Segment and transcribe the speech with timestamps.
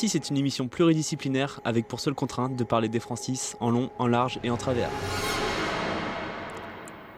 [0.00, 3.90] Francis est une émission pluridisciplinaire avec pour seule contrainte de parler des Francis en long,
[3.98, 4.88] en large et en travers.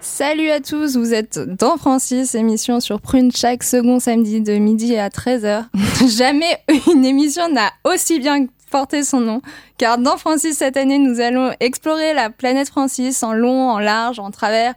[0.00, 4.96] Salut à tous, vous êtes dans Francis, émission sur Prune chaque second samedi de midi
[4.96, 5.66] à 13h.
[6.08, 6.58] Jamais
[6.92, 9.42] une émission n'a aussi bien porté son nom,
[9.78, 14.18] car dans Francis cette année, nous allons explorer la planète Francis en long, en large,
[14.18, 14.74] en travers.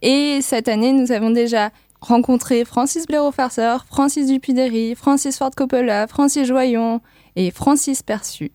[0.00, 6.46] Et cette année, nous avons déjà rencontré Francis Blaireau-Farceur, Francis Dupuy-Derry, Francis Ford Coppola, Francis
[6.46, 7.00] Joyon
[7.36, 8.50] et Francis Perçu.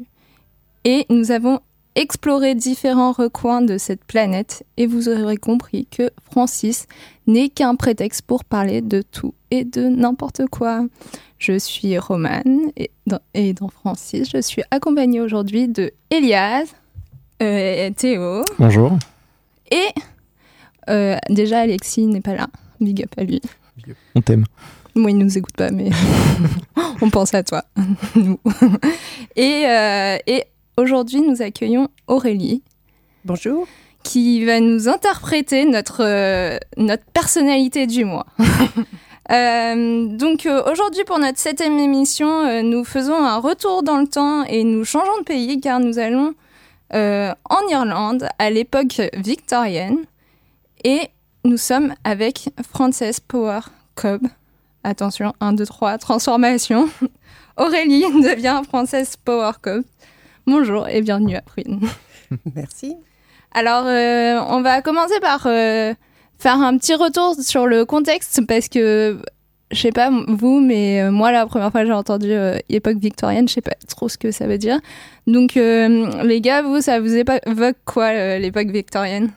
[0.84, 1.60] Et nous avons
[1.96, 6.86] exploré différents recoins de cette planète et vous aurez compris que Francis
[7.26, 10.86] n'est qu'un prétexte pour parler de tout et de n'importe quoi.
[11.40, 16.66] Je suis Romane et dans, et dans Francis, je suis accompagnée aujourd'hui de Elias,
[17.42, 18.98] euh, Théo Bonjour.
[19.72, 19.88] et
[20.90, 22.48] euh, déjà Alexis n'est pas là.
[22.80, 23.42] Big up à lui.
[24.16, 24.46] On t'aime.
[24.98, 25.90] Moi, il nous écoute pas, mais
[27.02, 27.64] on pense à toi.
[28.16, 28.40] Nous.
[29.36, 30.44] et euh, et
[30.76, 32.64] aujourd'hui, nous accueillons Aurélie.
[33.24, 33.68] Bonjour.
[34.04, 38.26] Qui va nous interpréter notre, euh, notre personnalité du mois.
[39.30, 44.08] Euh, donc euh, aujourd'hui, pour notre septième émission, euh, nous faisons un retour dans le
[44.08, 46.34] temps et nous changeons de pays car nous allons
[46.94, 50.06] euh, en Irlande à l'époque victorienne
[50.86, 51.10] et
[51.44, 53.60] nous sommes avec Frances Power
[53.96, 54.28] Cobb.
[54.92, 56.88] Attention, 1, 2, 3, transformation.
[57.58, 59.84] Aurélie devient Frances Power Cobb.
[60.46, 61.82] Bonjour et bienvenue à Prune.
[62.56, 62.96] Merci.
[63.54, 65.94] Alors, euh, on va commencer par euh,
[66.40, 69.18] faire un petit retour sur le contexte parce que,
[69.72, 72.98] je sais pas vous, mais euh, moi, la première fois que j'ai entendu euh, époque
[72.98, 74.80] victorienne, je sais pas trop ce que ça veut dire.
[75.26, 79.32] Donc, euh, les gars, vous, ça vous évoque quoi euh, l'époque victorienne?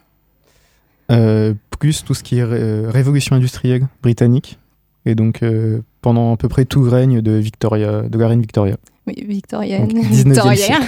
[1.11, 4.60] Euh, plus tout ce qui est ré- révolution industrielle britannique.
[5.07, 8.77] Et donc, euh, pendant à peu près tout règne de Victoria, de la reine Victoria.
[9.07, 9.89] Oui, victorienne.
[9.89, 10.83] Donc, 19e victorienne.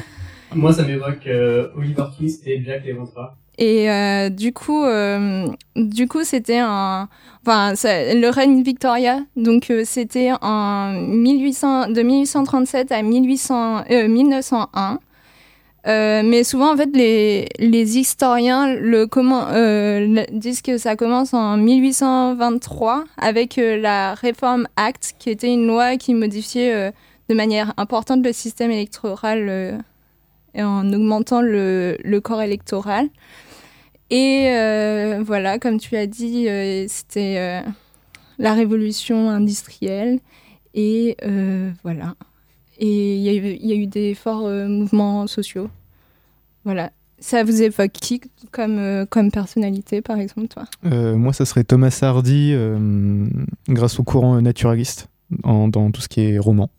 [0.54, 3.36] Moi, ça m'évoque euh, Oliver Twist et Jack l'Éventreur.
[3.58, 5.46] Et euh, du coup, euh,
[5.76, 7.08] du coup, c'était un,
[7.44, 9.20] enfin, ça- le règne Victoria.
[9.36, 14.98] Donc, euh, c'était en 1800, de 1837 à 1800, euh, 1901.
[15.86, 23.58] Euh, mais souvent, en fait, les, historiens euh, disent que ça commence en 1823 avec
[23.58, 26.92] euh, la Reform Act, qui était une loi qui modifiait
[27.28, 29.84] de manière importante le système électoral
[30.56, 33.08] en augmentant le, le corps électoral.
[34.10, 34.50] Et
[35.20, 36.48] voilà, comme tu as dit,
[36.88, 37.62] c'était
[38.38, 40.18] la révolution industrielle.
[40.74, 41.16] Et
[41.82, 42.14] voilà.
[42.78, 45.68] Et il y, a eu- il y a eu des forts euh, mouvements sociaux.
[46.64, 46.90] Voilà.
[47.20, 48.20] Ça vous évoque qui
[48.52, 50.64] comme, euh, comme personnalité, par exemple, toi?
[50.86, 53.26] Euh, moi, ça serait Thomas Hardy, euh,
[53.68, 55.08] grâce au courant naturaliste,
[55.42, 56.70] en- dans tout ce qui est roman.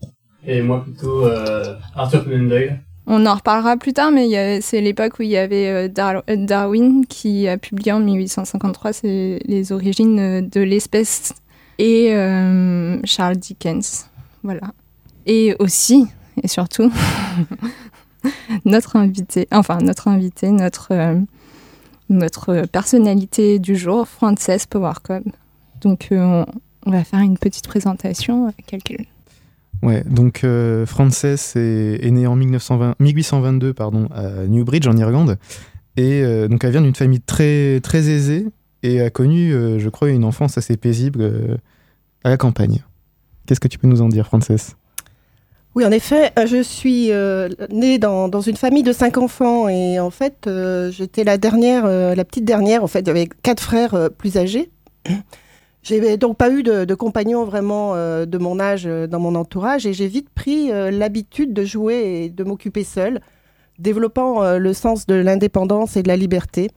[0.46, 2.80] Et moi, plutôt euh, Arthur Conan Doyle.
[3.06, 7.46] On en reparlera plus tard, mais c'est l'époque où il y avait Dar- Darwin qui
[7.48, 11.34] a publié en 1853 c'est les origines de l'espèce
[11.78, 14.06] et euh, Charles Dickens.
[14.44, 14.60] Voilà.
[15.26, 16.06] Et aussi,
[16.42, 16.90] et surtout,
[18.64, 21.16] notre invité, enfin notre invité, notre, euh,
[22.08, 25.24] notre personnalité du jour, Frances Powercom.
[25.80, 26.44] Donc euh,
[26.86, 28.48] on, va faire une petite présentation.
[28.48, 29.06] euh, Quelques...
[29.82, 35.38] Ouais, donc euh, Frances est, née en 1920 1822 pardon, à Newbridge, en Irlande.
[35.96, 38.46] Et euh, donc, elle vient d'une famille très, très aisée
[38.82, 41.56] et a connu, euh, je crois, une enfance assez paisible euh,
[42.24, 42.82] à la campagne.
[43.46, 44.76] Qu'est-ce que tu peux nous en dire, Frances?
[45.76, 50.00] Oui, en effet, euh, je suis euh, née dans, une famille de cinq enfants et
[50.00, 52.82] en fait, euh, j'étais la dernière, la petite dernière.
[52.82, 54.70] En fait, avait quatre frères plus âgés.
[55.82, 60.08] J'ai donc pas eu de, compagnons vraiment de mon âge dans mon entourage et j'ai
[60.08, 63.22] vite pris l'habitude de jouer et de m'occuper seule,
[63.78, 66.70] développant le sens de l'indépendance et de la liberté.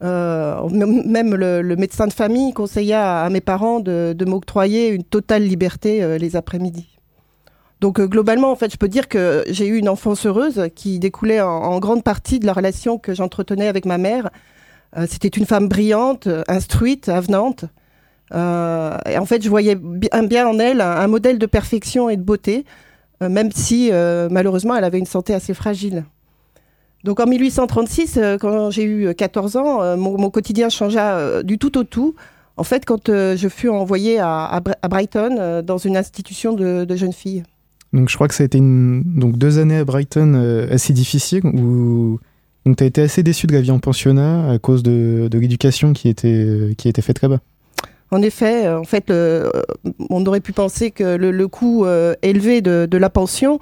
[0.00, 6.36] Même le, médecin de famille conseilla à, mes parents de, m'octroyer une totale liberté les
[6.36, 6.97] après-midi.
[7.80, 11.40] Donc globalement, en fait, je peux dire que j'ai eu une enfance heureuse qui découlait
[11.40, 14.30] en, grande partie de la relation que j'entretenais avec ma mère.
[15.06, 17.66] C'était une femme brillante, instruite, avenante.
[18.32, 22.64] et en fait, je voyais bien, en elle un, modèle de perfection et de beauté,
[23.20, 26.04] même si malheureusement elle avait une santé assez fragile.
[27.04, 32.16] Donc en 1836, quand j'ai eu 14 ans, mon, quotidien changea du tout au tout.
[32.56, 34.60] En fait, quand je fus envoyée à,
[34.90, 37.44] Brighton dans une institution de jeunes filles.
[37.92, 41.44] Donc je crois que ça a été donc deux années à Brighton euh, assez difficiles
[41.44, 42.18] où
[42.66, 45.94] tu as été assez déçu de la vie en pensionnat à cause de, de l'éducation
[45.94, 47.40] qui était, qui était faite là-bas.
[48.10, 49.48] En effet, euh, en fait, euh,
[50.10, 51.86] on aurait pu penser que le, coût
[52.22, 53.58] élevé de, de, la pension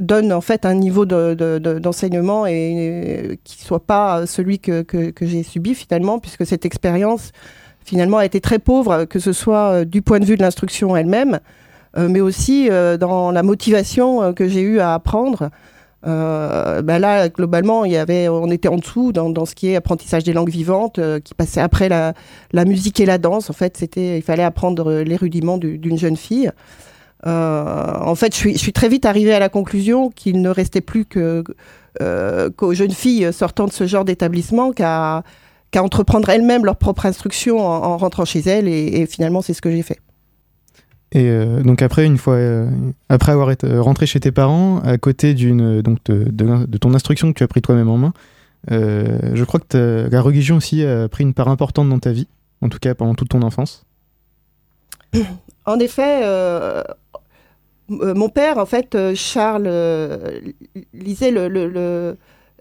[0.00, 4.84] donne en fait un niveau d'enseignement de, et, qui soit pas celui que,
[5.20, 7.30] j'ai subi finalement, puisque cette expérience
[7.84, 11.34] finalement a été très pauvre, que ce soit du point de vue de l'instruction elle-même,
[11.34, 11.38] euh,
[11.96, 15.50] mais aussi euh, dans la motivation euh, que j'ai eu à apprendre.
[16.04, 20.98] Ben là, globalement, on était en dessous dans, ce qui est apprentissage des langues vivantes,
[21.22, 22.14] qui passait après la,
[22.64, 23.50] musique et la danse.
[23.50, 26.50] En fait, il fallait apprendre les rudiments d'une jeune fille.
[27.24, 32.74] en fait, je suis, très vite arrivée à la conclusion qu'il ne restait plus qu'aux
[32.74, 35.22] jeunes filles sortant de ce genre d'établissement qu'à
[35.70, 38.66] qu'à entreprendre elles-mêmes leur propre instruction en, rentrant chez elles.
[38.66, 40.00] Et finalement, c'est ce que j'ai fait.
[41.12, 42.68] Et euh, donc après, une fois, euh,
[43.10, 47.38] après avoir été rentré chez tes parents, à côté d'une donc de, ton instruction que
[47.38, 48.12] tu as pris toi-même en main,
[48.70, 52.28] euh, je crois que la religion aussi a pris une part importante dans ta vie,
[52.62, 53.84] en tout cas pendant toute ton enfance.
[55.64, 56.24] En effet,
[57.88, 59.70] mon père, en fait, Charles,
[60.92, 62.16] lisait le, le,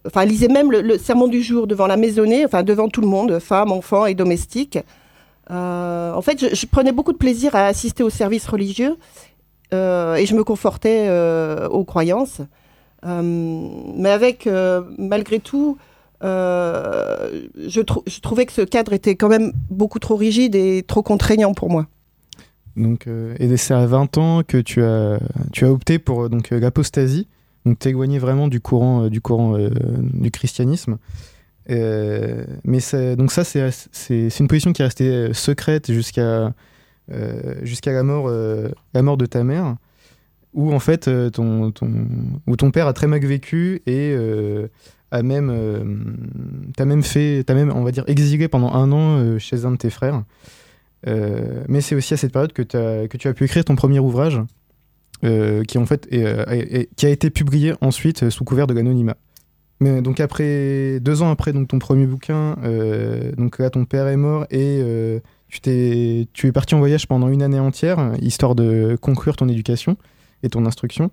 [0.05, 3.39] enfin lisait même le, sermon du jour devant la maisonnée, enfin devant tout le monde,
[3.39, 4.77] femmes, enfants et domestiques.
[5.51, 8.95] Euh, en fait, je, prenais beaucoup de plaisir à assister aux services religieux
[9.73, 12.41] euh, et je me confortais euh, aux croyances.
[13.03, 14.47] mais avec,
[14.97, 15.77] malgré tout,
[16.21, 17.81] je,
[18.21, 21.87] trouvais que ce cadre était quand même beaucoup trop rigide et trop contraignant pour moi.
[22.77, 25.19] Donc, et c'est à 20 ans que tu as,
[25.63, 27.27] opté pour l'apostasie,
[27.65, 30.97] donc t'éloigner vraiment du courant, du courant du christianisme.
[31.69, 32.79] Euh, mais
[33.15, 36.53] donc ça, c'est une position qui est restée euh, secrète jusqu'à
[37.11, 38.29] euh, jusqu'à la mort
[38.93, 39.75] la mort de ta mère,
[40.53, 41.73] où en fait ton,
[42.47, 44.15] où ton père a très mal vécu et
[45.11, 46.15] a même
[46.77, 49.77] t'as même fait t'as même on va dire exilé pendant un an chez un de
[49.77, 50.23] tes frères.
[51.05, 54.41] mais c'est aussi à cette période que, que tu as pu écrire ton premier ouvrage,
[55.21, 59.17] qui en fait qui a été publié ensuite sous couvert de l'anonymat.
[59.81, 64.15] Mais donc après deux ans après donc ton premier bouquin, euh, donc ton père est
[64.15, 68.53] mort et euh, tu t'es tu es parti en voyage pendant une année entière histoire
[68.53, 69.97] de conclure ton éducation
[70.43, 71.09] et ton instruction.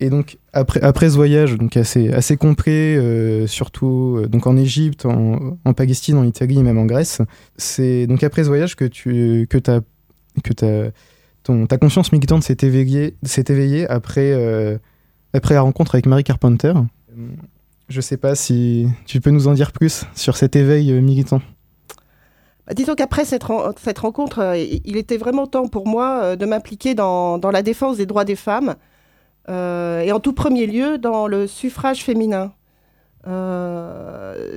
[0.00, 5.04] Et donc après après ce voyage donc assez assez complet euh, surtout donc en Égypte,
[5.04, 7.20] en, en, Palestine, en Italie et même en Grèce,
[7.58, 9.82] c'est donc après ce voyage que tu que as
[10.42, 10.90] que ta
[11.42, 14.80] ton ta conscience militante s'est éveillée s'est éveillée après
[15.34, 16.72] après la rencontre avec Marie Carpenter.
[17.90, 21.40] Je sais pas si tu peux nous en dire plus sur cet éveil euh, militant.
[22.64, 26.94] Bah, disons qu'après cette, rencontre, euh, il était vraiment temps pour moi euh, de m'impliquer
[26.94, 28.76] dans, la défense des droits des femmes
[29.48, 32.52] et en tout premier lieu dans le suffrage féminin.
[33.26, 33.30] je,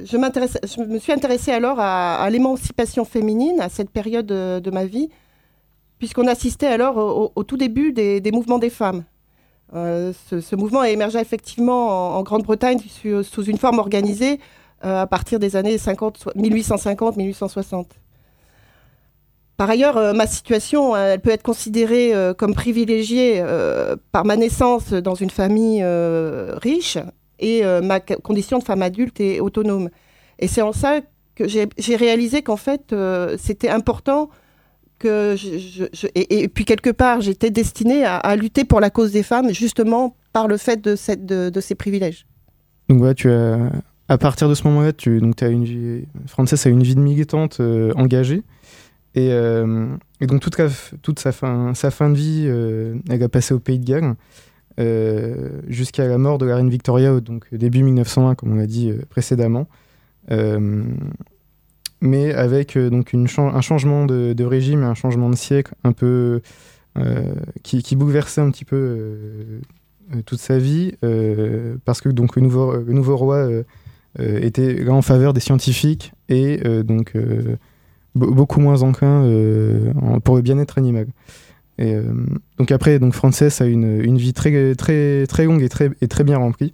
[0.05, 5.09] je, me suis intéressée alors à, l'émancipation féminine à cette période de, ma vie,
[5.97, 9.03] puisqu'on assistait alors au, tout début des mouvements des femmes.
[9.75, 12.79] Euh, ce, mouvement a émergé effectivement en, Grande-Bretagne
[13.23, 14.39] sous, une forme organisée
[14.85, 17.85] euh, à partir des années 1850-1860.
[19.57, 23.43] Par ailleurs, euh, ma situation, elle peut être considérée comme privilégiée
[24.11, 26.97] par ma naissance dans une famille riche
[27.39, 29.89] et ma condition de femme adulte et autonome.
[30.39, 31.01] Et c'est en ça
[31.35, 32.95] que j'ai réalisé qu'en fait,
[33.37, 34.29] c'était important
[35.05, 40.47] et, puis quelque part, j'étais destinée à, lutter pour la cause des femmes, justement par
[40.47, 42.25] le fait de, ces privilèges.
[42.89, 43.71] Donc voilà, tu as,
[44.09, 47.59] à partir de ce moment-là, tu as une vie, Frances a une vie de militante
[47.59, 48.43] euh, engagée.
[49.15, 49.87] Et, euh,
[50.21, 50.57] et, donc toute,
[51.01, 54.15] toute sa, fin, sa fin de vie, euh, elle a passé au Pays de Galles.
[55.67, 59.67] jusqu'à la mort de la reine Victoria, donc début 1901, comme on l'a dit précédemment
[62.03, 65.93] mais avec euh, donc une un changement de, régime et un changement de siècle un
[65.93, 66.41] peu
[66.97, 67.33] euh,
[67.63, 69.59] qui, bouleversait un petit peu euh,
[70.25, 70.93] toute sa vie,
[71.85, 73.47] parce que donc le nouveau, le nouveau roi
[74.19, 77.17] était en faveur des scientifiques et donc
[78.13, 79.23] beaucoup moins enclin
[80.23, 81.07] pour le bien-être animal.
[81.79, 81.95] Et
[82.59, 86.07] donc après, donc Frances a une, une vie très, très, très longue et très, et
[86.07, 86.73] très bien remplie.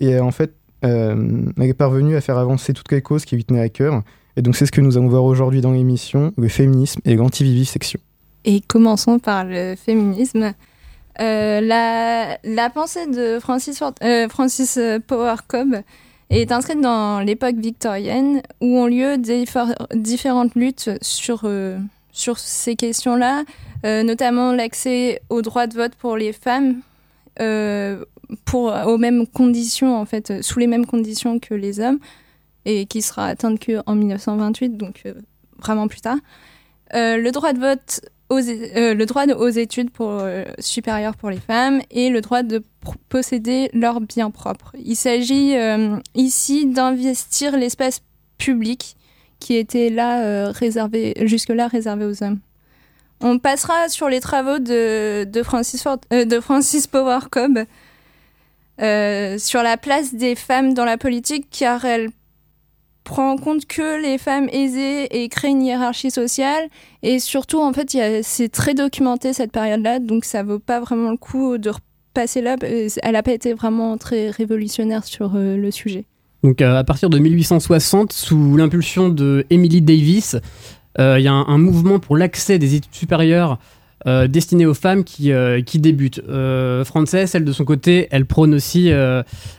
[0.00, 0.52] Et en fait,
[0.82, 4.02] elle est parvenue à faire avancer toutes les causes qui lui tenaient à cœur.
[4.36, 8.00] Et donc c'est ce que nous allons voir aujourd'hui dans l'émission, le féminisme et l'antivivisection.
[8.44, 10.52] Et commençons par le féminisme.
[11.20, 13.80] Euh, la, pensée de Francis,
[14.76, 15.76] euh, Power Cobb
[16.30, 19.16] est inscrite dans l'époque victorienne où ont lieu
[19.94, 21.78] différentes luttes sur, euh,
[22.10, 23.44] sur ces questions-là,
[23.86, 26.80] euh, notamment l'accès au droit de vote pour les femmes
[28.44, 31.98] pour, aux mêmes conditions, en fait, sous les mêmes conditions que les hommes,
[32.64, 35.04] et qui sera atteinte qu'en 1928, donc
[35.58, 36.18] vraiment plus tard.
[36.92, 41.80] le droit de vote euh, le droit aux études pour, euh, supérieures pour les femmes
[41.90, 42.62] et le droit de
[43.08, 44.72] posséder leurs biens propres.
[44.78, 48.00] Il s'agit euh, ici d'investir l'espace
[48.38, 48.96] public
[49.40, 52.38] qui était là réservé jusque-là réservé aux hommes.
[53.20, 57.58] On passera sur les travaux de, de Francis, de Francis Power Cobb
[58.78, 62.08] sur la place des femmes dans la politique car elle
[63.04, 66.68] prend en compte que les femmes aisées et crée une hiérarchie sociale.
[67.02, 71.18] Et surtout, en fait, c'est très documenté cette période-là, donc ça vaut pas vraiment le
[71.18, 72.56] coup de repasser là.
[72.60, 76.06] Elle n'a pas été vraiment très révolutionnaire sur euh, le sujet.
[76.42, 80.36] Donc euh, à partir de 1860, sous l'impulsion de Emily Davis,
[80.98, 83.58] euh, il y a un, mouvement pour l'accès des études supérieures
[84.28, 85.32] destiné aux femmes qui,
[85.64, 86.20] qui débutent.
[86.84, 88.90] Frances, elle de son côté, elle prône aussi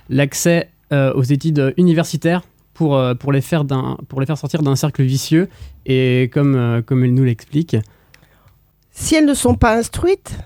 [0.08, 2.44] l'accès aux études universitaires
[2.75, 3.65] pour, euh, pour, les, faire
[4.08, 5.50] pour les faire sortir d'un cercle vicieux.
[5.88, 7.75] Et comme, euh, comme elle nous l'explique.
[8.91, 10.38] Si elles ne sont pas instruites,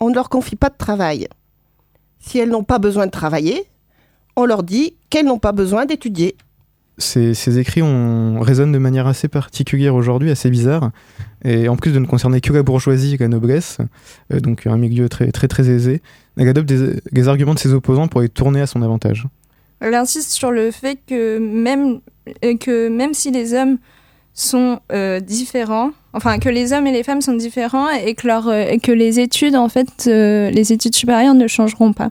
[0.00, 1.28] on ne leur confie pas de travail.
[2.18, 3.64] Si elles n'ont pas besoin de travailler,
[4.36, 6.36] on leur dit qu'elles n'ont pas besoin d'étudier.
[6.98, 10.90] Ces, ces, écrits on, résonnent de manière assez particulière aujourd'hui, assez bizarre.
[11.44, 13.78] Et en plus de ne concerner que la bourgeoisie et la noblesse,
[14.32, 16.00] euh, donc un milieu très très très aisé,
[16.36, 19.26] elle adopte des, des arguments de ses opposants pour les tourner à son avantage.
[19.82, 22.00] Elle insiste sur le fait que même,
[22.44, 23.78] euh, que même si les hommes
[24.32, 28.46] sont euh, différents, enfin que les hommes et les femmes sont différents et que, leur,
[28.46, 32.10] euh, que les études, en fait, les études supérieures ne changeront pas.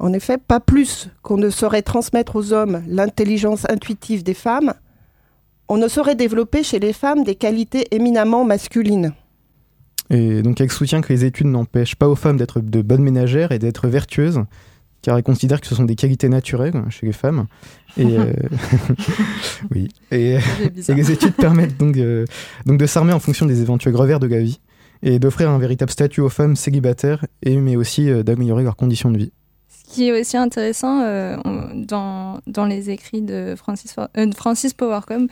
[0.00, 4.74] En effet, pas plus qu'on ne saurait transmettre aux hommes l'intelligence intuitive des femmes,
[5.68, 9.12] on ne saurait développer chez les femmes des qualités éminemment masculines.
[10.10, 13.52] Et donc elle soutient que les études n'empêchent pas aux femmes d'être de bonnes ménagères
[13.52, 14.40] et d'être vertueuses,
[15.06, 17.46] car elle considère que ce sont des qualités naturelles chez les femmes.
[17.96, 18.32] Et, euh,
[19.70, 19.88] oui.
[20.10, 20.38] Et,
[20.88, 22.24] les études permettent donc, euh,
[22.66, 24.58] donc de s'armer en fonction des éventuels revers de la vie
[25.04, 29.12] et d'offrir un véritable statut aux femmes célibataires, et, mais aussi euh, d'améliorer leurs conditions
[29.12, 29.32] de vie.
[29.68, 30.98] Ce qui est aussi intéressant
[31.74, 33.94] dans, dans, les écrits de Francis,
[34.34, 35.28] Francis Powercom,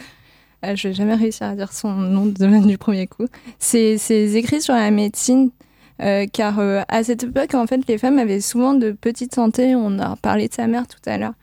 [0.62, 3.26] je vais jamais réussir à dire son nom de, du premier coup,
[3.58, 5.50] c'est ses écrits sur la médecine
[6.02, 9.74] euh, car euh, à cette époque, en fait, les femmes avaient souvent de petites santé.
[9.76, 11.34] On a parlé de sa mère tout à l'heure.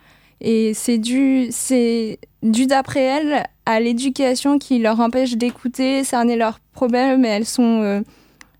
[0.41, 6.60] Et c'est dû, c'est dû d'après elles à l'éducation qui leur empêche d'écouter, cerner leurs
[6.74, 7.24] problèmes.
[7.24, 8.01] Et elles sont, euh,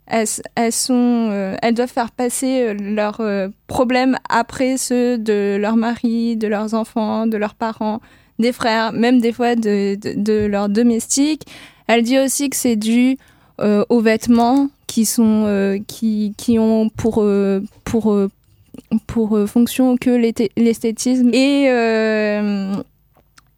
[0.08, 3.22] elles, sont, elles doivent faire passer leurs
[3.68, 8.00] problèmes après ceux de leur mari, de leurs enfants, de leurs parents,
[8.38, 11.48] des frères, même des fois de, de, de leurs domestiques.
[11.88, 13.18] Elle dit aussi que c'est dû
[13.60, 18.30] aux vêtements qui sont euh, qui, qui ont pour euh, pour euh,
[19.08, 20.10] pour fonction que
[20.58, 21.68] l'esthétisme et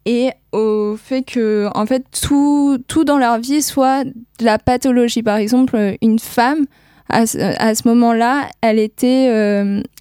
[0.06, 5.24] et au fait que en fait tout tout dans leur vie soit de la pathologie.
[5.24, 6.66] Par exemple une femme
[7.08, 9.24] à ce, à ce moment-là elle était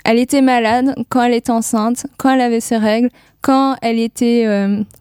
[0.05, 3.09] elle était malade quand elle était enceinte quand elle avait ses règles
[3.41, 4.45] quand elle était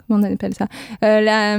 [0.08, 0.66] comment on appelle ça?
[1.02, 1.58] La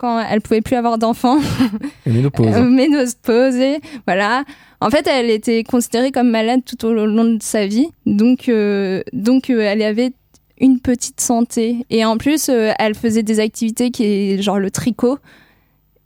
[0.00, 1.38] quand elle pouvait plus avoir d'enfants.
[2.06, 2.56] Ménopause.
[2.56, 4.44] Ménopausée, voilà.
[4.80, 9.02] En fait, elle était considérée comme malade tout au long de sa vie, donc euh,
[9.12, 10.12] donc euh, elle avait
[10.58, 14.70] une petite santé et en plus euh, elle faisait des activités qui est genre le
[14.70, 15.18] tricot,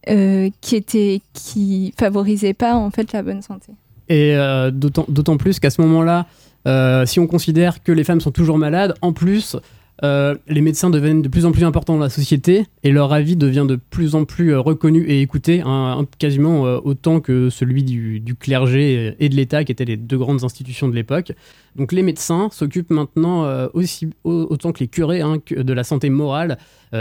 [0.06, 3.72] qui était qui favorisait pas en fait la bonne santé.
[4.08, 4.36] Et
[4.72, 6.26] d'autant plus qu'à ce moment-là,
[7.06, 9.56] si on considère que les femmes sont toujours malades, en plus
[10.02, 13.36] euh, les médecins deviennent de plus en plus importants dans la société et leur avis
[13.36, 17.84] devient de plus en plus euh, reconnu et écouté, hein, quasiment euh, autant que celui
[17.84, 21.32] du, clergé et de l'État, qui étaient les deux grandes institutions de l'époque.
[21.76, 26.58] Donc les médecins s'occupent maintenant aussi autant que les curés hein, de la santé morale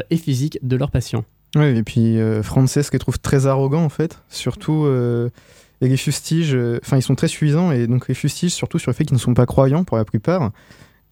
[0.10, 1.26] et physique de leurs patients.
[1.56, 4.88] Oui, et puis Frances, qu'elle trouve très arrogant en fait, surtout.
[5.82, 8.96] Et les fustiges, enfin, ils sont très suffisants, et donc les fustiges, surtout sur le
[8.96, 10.52] fait qu'ils ne sont pas croyants pour la plupart.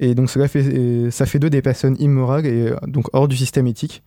[0.01, 3.67] Et donc cela fait, ça fait d'eux des personnes immorales et donc hors du système
[3.67, 4.03] éthique.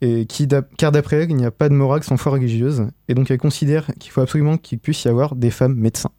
[0.00, 2.86] Et qui, car d'après elle, il n'y a pas de morale sans foi religieuse.
[3.08, 6.10] Et donc elle considère qu'il faut absolument qu'il puisse y avoir des femmes médecins.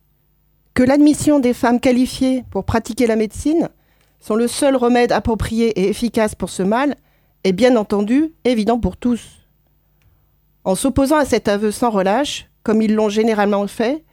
[0.80, 3.68] que l'admission des femmes qualifiées pour pratiquer la médecine
[4.22, 6.96] sont le seul remède approprié et efficace pour ce mal
[7.44, 9.46] est bien entendu évident pour tous.
[10.64, 14.06] En s'opposant à cet aveu sans relâche, comme ils l'ont généralement fait,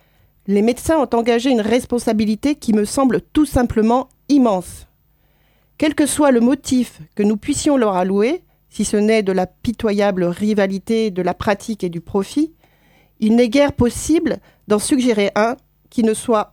[0.49, 4.89] les médecins ont engagé une responsabilité qui me semble tout simplement immense.
[5.79, 9.47] Quel que soit le motif que nous puissions leur allouer, si ce n'est de la
[9.47, 12.55] pitoyable rivalité de la pratique et du profit,
[13.21, 15.57] il n'est guère possible d'en suggérer un
[15.91, 16.53] qui ne soit,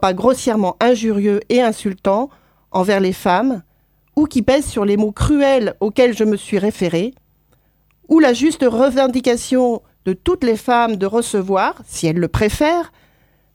[0.00, 2.30] pas grossièrement injurieux et insultant
[2.70, 3.62] envers les femmes,
[4.16, 7.14] ou qui pèse sur les mots cruels auxquels je me suis référé,
[8.08, 12.92] ou la juste revendication de toutes les femmes de recevoir, si elles le préfèrent,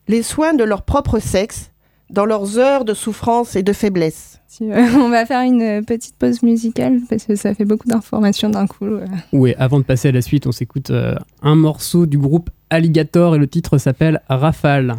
[0.07, 1.71] les soins de leur propre sexe
[2.09, 4.41] dans leurs heures de souffrance et de faiblesse.
[4.61, 8.87] On va faire une petite pause musicale parce que ça fait beaucoup d'informations d'un coup.
[9.33, 13.35] Oui, avant de passer à la suite, on s'écoute euh, un morceau du groupe Alligator
[13.35, 14.95] et le titre s'appelle Rafale.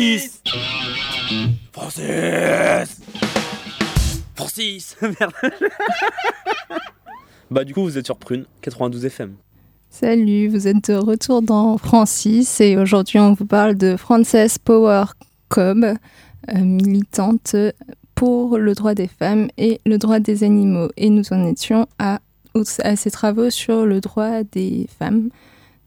[0.00, 0.40] Francis
[1.72, 3.00] Francis.
[4.34, 4.96] Francis.
[5.02, 5.32] Merde.
[7.50, 9.34] Bah du coup vous êtes sur Prune 92 FM.
[9.90, 15.04] Salut, vous êtes de retour dans Francis et aujourd'hui on vous parle de Frances Power
[15.48, 17.56] Cobb, euh, militante
[18.14, 20.88] pour le droit des femmes et le droit des animaux.
[20.96, 22.20] Et nous en étions à,
[22.84, 25.28] à ses travaux sur le droit des femmes.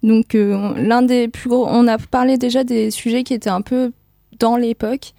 [0.04, 3.62] Donc euh, l'un des plus gros, on a parlé déjà des sujets qui étaient un
[3.62, 3.92] peu
[4.40, 5.14] dans l'époque,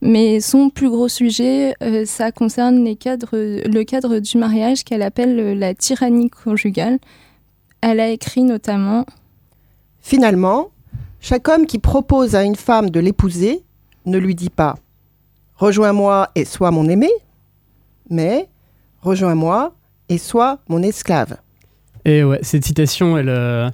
[0.00, 5.02] mais son plus gros sujet, euh, ça concerne les cadres, le cadre du mariage qu'elle
[5.02, 6.98] appelle euh, la tyrannie conjugale.
[7.80, 9.04] Elle a écrit notamment
[10.00, 10.70] Finalement,
[11.20, 13.62] chaque homme qui propose à une femme de l'épouser
[14.06, 14.76] ne lui dit pas
[15.56, 17.10] Rejoins-moi et sois mon aimé,
[18.08, 18.48] mais
[19.02, 19.74] Rejoins-moi
[20.08, 21.36] et sois mon esclave.
[22.04, 23.70] Et ouais, cette citation, elle, euh,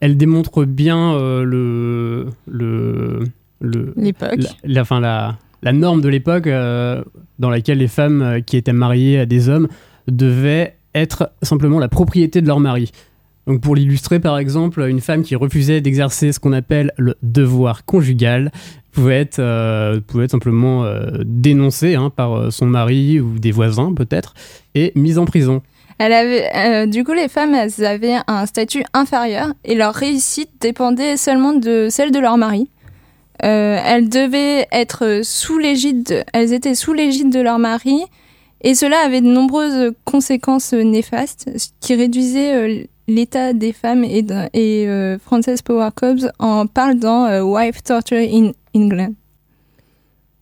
[0.00, 3.24] elle démontre bien euh, le, le,
[3.66, 4.38] le l'époque.
[4.38, 7.02] la, la, enfin, la, la norme de l'époque euh,
[7.38, 9.68] dans laquelle les femmes euh, qui étaient mariées à des hommes
[10.08, 12.90] devaient être simplement la propriété de leur mari.
[13.46, 17.84] Donc pour l'illustrer par exemple, une femme qui refusait d'exercer ce qu'on appelle le devoir
[17.84, 18.50] conjugal
[18.92, 23.92] pouvait être, euh, pouvait être simplement euh, dénoncée hein, par son mari ou des voisins
[23.92, 24.34] peut-être
[24.74, 25.62] et mise en prison.
[25.98, 30.50] Elle avait, euh, du coup, les femmes, elles avaient un statut inférieur et leur réussite
[30.60, 32.68] dépendait seulement de celle de leur mari.
[33.44, 38.04] Euh, elles devaient être sous l'égide, elles étaient sous l'égide de leur mari
[38.62, 44.24] et cela avait de nombreuses conséquences néfastes, qui réduisait euh, l'état des femmes et,
[44.88, 49.12] euh, Frances Power Cobbs en parle dans Wife Torture in England.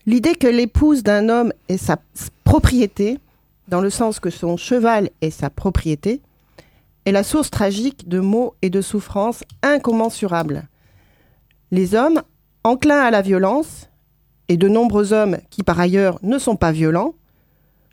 [0.07, 1.99] L'idée que l'épouse d'un homme est sa
[2.45, 3.19] propriété,
[3.69, 6.21] dans le sens que son cheval est sa propriété,
[7.05, 10.69] est la source tragique de maux et de souffrances incommensurables.
[11.71, 12.23] Les hommes,
[12.65, 13.89] enclins à la violence,
[14.49, 17.15] et de nombreux hommes qui par ailleurs ne sont pas violents,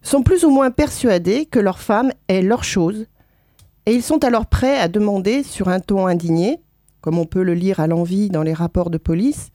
[0.02, 3.06] sont plus ou moins persuadés que leur femme est leur chose,
[3.86, 6.60] et ils sont alors prêts à demander sur un ton indigné,
[7.02, 9.50] comme on peut le lire à l'envi dans les rapports de police,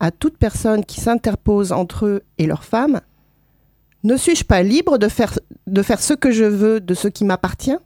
[0.00, 3.00] à toute personne qui s'interpose entre eux et leur femme
[4.04, 7.24] Ne suis-je pas libre de faire, de faire ce que je veux de ce qui
[7.24, 7.76] m'appartient?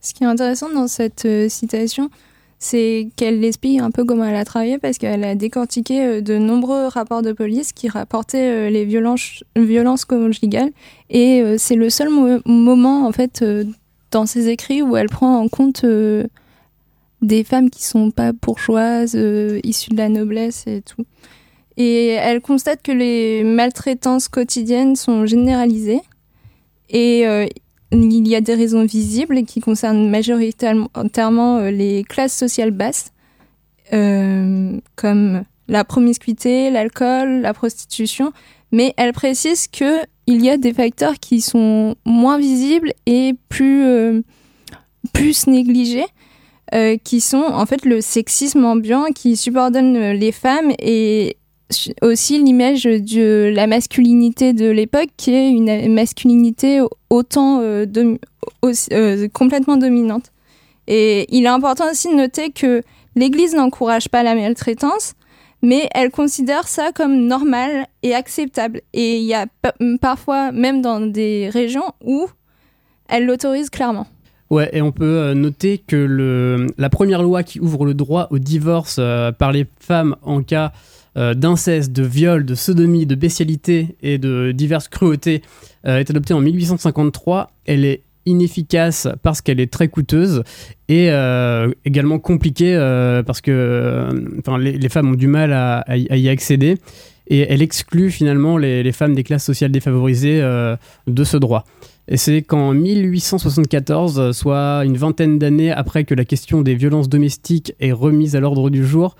[0.00, 2.10] Ce qui est intéressant dans cette euh, citation,
[2.58, 6.38] c'est qu'elle l'explique un peu comment elle a travaillé parce qu'elle a décortiqué euh, de
[6.38, 10.70] nombreux rapports de police qui rapportaient euh, les violences, conjugales
[11.10, 13.44] et euh, c'est le seul mo- moment en fait
[14.10, 15.84] dans ses écrits où elle prend en compte
[17.22, 19.18] des femmes qui sont pas bourgeoises,
[19.64, 21.04] issues de la noblesse et tout.
[21.76, 26.00] Et elle constate que les maltraitances quotidiennes sont généralisées
[26.88, 27.26] et
[28.02, 33.12] il y a des raisons visibles qui concernent majoritairement euh, les classes sociales basses,
[33.92, 38.32] euh, comme la promiscuité, l'alcool, la prostitution,
[38.72, 43.84] mais elle précise que il y a des facteurs qui sont moins visibles et plus,
[43.84, 44.22] euh,
[45.12, 46.06] plus négligés,
[47.04, 51.36] qui sont en fait le sexisme ambiant qui subordonne les femmes et
[52.02, 57.86] aussi l'image de la masculinité de l'époque qui est une masculinité autant euh,
[58.92, 60.32] euh, complètement dominante.
[60.86, 62.82] Et il est important aussi de noter que
[63.16, 65.14] l'Église n'encourage pas la maltraitance,
[65.62, 68.82] mais elle considère ça comme normal et acceptable.
[68.92, 72.28] Et il y a pa- parfois, même dans des régions où
[73.08, 74.06] elle l'autorise clairement.
[74.50, 78.28] Ouais, et on peut euh, noter que le, la première loi qui ouvre le droit
[78.30, 79.00] au divorce
[79.38, 80.70] par les femmes en cas
[81.16, 85.42] euh, d'inceste, de viol, de sodomie, de bestialité et de diverses cruautés
[85.86, 87.50] euh, est adoptée en 1853.
[87.66, 90.42] Elle est inefficace parce qu'elle est très coûteuse
[90.88, 92.74] et euh, également compliquée
[93.24, 94.08] parce que
[94.58, 96.76] les, les femmes ont du mal à, y accéder
[97.28, 101.64] et elle exclut finalement les, les femmes des classes sociales défavorisées de ce droit.
[102.08, 107.08] Et c'est qu'en 1874, euh, soit une vingtaine d'années après que la question des violences
[107.08, 109.16] domestiques est remise à l'ordre du jour,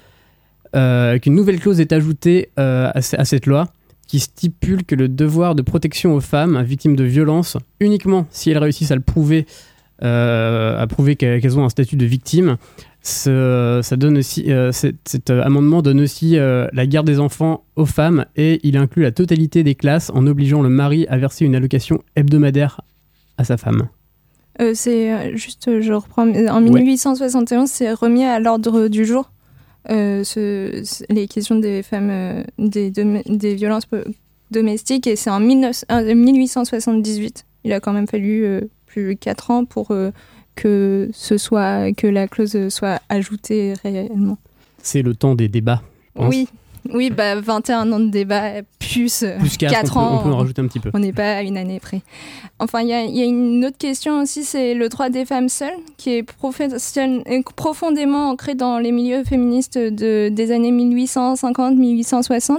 [0.73, 3.69] qu'une nouvelle clause est ajoutée euh, à, ce- à cette loi
[4.07, 8.59] qui stipule que le devoir de protection aux femmes victimes de violences, uniquement si elles
[8.59, 9.47] réussissent à le prouver,
[10.03, 12.57] euh, à prouver qu'elles ont un statut de victime,
[13.03, 17.19] ce- ça donne aussi, euh, cet, cet, euh, amendement donne aussi euh, la garde des
[17.21, 21.17] enfants aux femmes et il inclut la totalité des classes en obligeant le mari à
[21.17, 22.81] verser une allocation hebdomadaire
[23.39, 23.89] à sa femme.
[24.61, 29.31] Euh, c'est euh, juste, euh, je reprends, en 1871, c'est remis à l'ordre du jour?
[29.91, 33.87] Euh, ce- les questions des femmes, euh, des, violences
[34.51, 37.45] domestiques, et c'est en 19 euh, 1878.
[37.65, 38.47] Il a quand même fallu
[38.87, 39.93] plus de 4 ans pour
[40.55, 44.39] que, ce soit, que la clause soit ajoutée réellement.
[44.83, 45.83] C'est le temps des débats.
[46.15, 46.29] je pense.
[46.31, 46.49] Oui,
[46.95, 50.19] oui bah, 21 ans de débat, plus, euh, Plus 4, 4 on, peut, ans.
[50.21, 50.91] on peut en rajouter un petit peu.
[50.95, 52.01] On n'est pas à une année près.
[52.59, 55.25] Enfin, il y, a- il y a une autre question aussi, c'est le droit des
[55.25, 62.59] femmes seules, qui est est profondément ancré dans les milieux féministes de, des années 1850-1860,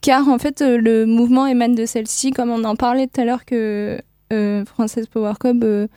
[0.00, 3.24] car en fait, euh, le mouvement émane de celle-ci, comme on en parlait tout à
[3.24, 3.98] l'heure que
[4.32, 5.94] euh, Frances Power Cobb, euh, se,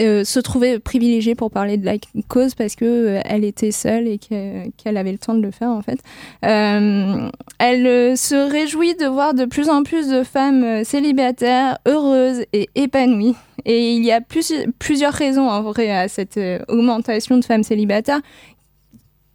[0.00, 1.94] euh, se trouvait privilégiée pour parler de la
[2.28, 5.50] cause parce que euh, elle était seule et que- qu'elle avait le temps de le
[5.50, 5.98] faire en fait.
[6.44, 11.78] Euh, elle euh, se réjouit de voir de plus en plus de femmes euh, célibataires,
[11.88, 13.34] heureuses et épanouies.
[13.64, 17.62] Et il y a plus- plusieurs raisons en vrai à cette euh, augmentation de femmes
[17.62, 18.20] célibataires,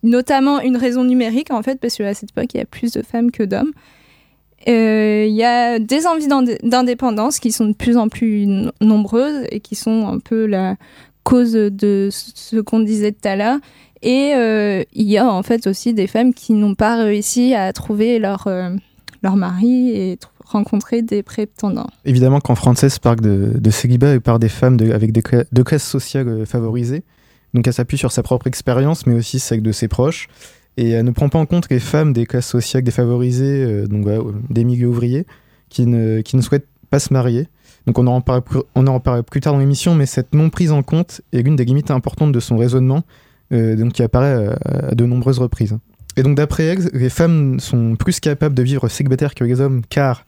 [0.04, 3.02] notamment une raison numérique en fait, parce qu'à cette époque il y a plus de
[3.02, 3.72] femmes que d'hommes.
[4.68, 8.48] Euh, Il y a des envies d'indé- d'indépendance qui sont de plus en plus
[8.82, 10.76] nombreuses et qui sont un peu la
[11.24, 13.58] cause de ce qu'on disait tout à l'heure.
[14.02, 17.74] Et euh, il y a en fait aussi des femmes qui n'ont pas réussi à
[17.74, 18.70] trouver leur, euh,
[19.24, 21.90] leur mari et tr- rencontrer des prétendants.
[22.06, 25.64] Évidemment qu'en français, se parle de, de célibat et par des femmes avec des de
[25.64, 27.04] classes sociales euh, favorisées.
[27.54, 30.28] Donc elle s'appuie sur sa propre expérience, mais aussi celle de ses proches.
[30.78, 34.06] Et elle ne prend pas en compte les femmes des classes sociales défavorisées, euh, donc
[34.08, 35.26] euh, des milieux ouvriers,
[35.70, 37.48] qui ne, qui ne souhaitent pas se marier.
[37.88, 41.22] Donc on en reparlera plus, plus tard dans l'émission, mais cette non prise en compte
[41.34, 43.04] est l'une des limites importantes de son raisonnement,
[43.54, 45.78] euh, donc qui apparaît à, de nombreuses reprises.
[46.18, 49.84] Et donc d'après elle, les femmes sont plus capables de vivre célibataires que les hommes,
[49.88, 50.26] car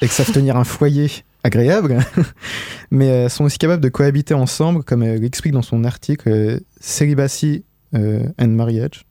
[0.00, 1.08] elles savent tenir un foyer
[1.44, 1.98] agréable,
[2.90, 6.58] mais elles sont aussi capables de cohabiter ensemble, comme elle l'explique dans son article euh,
[6.80, 9.04] Celibacy euh, and Marriage.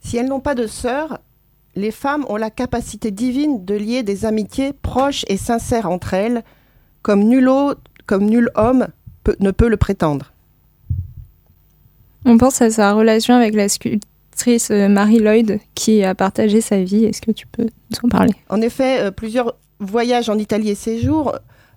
[0.00, 1.18] Si elles n'ont pas de sœurs,
[1.76, 6.42] les femmes ont la capacité divine de lier des amitiés proches et sincères entre elles,
[7.02, 8.88] comme nul autre, comme nul homme
[9.24, 10.32] peut- ne peut le prétendre.
[12.24, 16.82] On pense à sa relation avec la sculptrice euh, Mary Lloyd qui a partagé sa
[16.82, 17.04] vie.
[17.04, 18.34] Est-ce que tu peux nous en parler?
[18.48, 21.34] En effet, euh, plusieurs voyages en Italie et séjours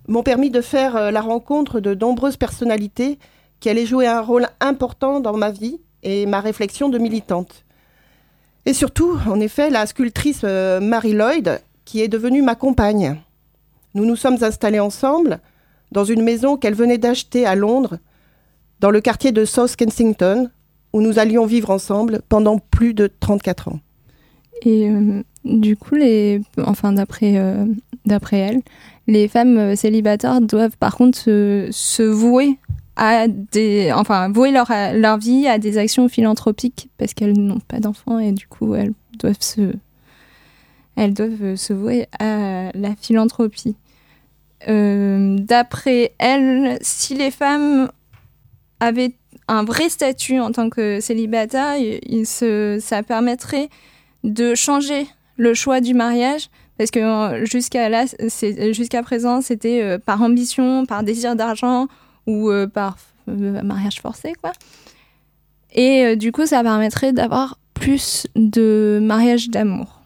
[0.07, 3.19] m'ont permis de faire euh, la rencontre de nombreuses personnalités
[3.61, 7.63] qui allaient jouer un rôle important dans ma vie et ma réflexion de militante.
[8.65, 13.17] Et surtout, en effet, la sculptrice euh, Mary Lloyd, qui est devenue ma compagne.
[13.93, 15.39] Nous nous sommes installés ensemble
[15.91, 17.97] dans une maison qu'elle venait d'acheter à Londres,
[18.79, 20.49] dans le quartier de South Kensington,
[20.93, 23.79] où nous allions vivre ensemble pendant plus de 34 ans.
[24.61, 27.65] Et euh, du coup, les, enfin d'après euh,
[28.31, 28.61] elle,
[29.07, 32.57] les femmes célibataires doivent par contre se vouer
[32.95, 37.79] à des, enfin vouer leur leur vie à des actions philanthropiques parce qu'elles n'ont pas
[37.79, 39.73] d'enfants et du coup elles doivent se
[40.95, 43.75] elles doivent se vouer à la philanthropie.
[44.69, 47.89] Euh, d'après elle, si les femmes
[48.79, 49.13] avaient
[49.47, 51.75] un vrai statut en tant que célibataire,
[52.79, 53.69] ça permettrait
[54.23, 58.05] de changer le choix du mariage parce que euh, jusqu'à là,
[58.71, 61.87] jusqu'à présent, c'était euh, par ambition, par désir d'argent
[62.27, 62.97] ou euh, par
[63.29, 64.51] euh, mariage forcé, quoi.
[65.73, 70.01] Et euh, du coup, ça permettrait d'avoir plus de mariages d'amour.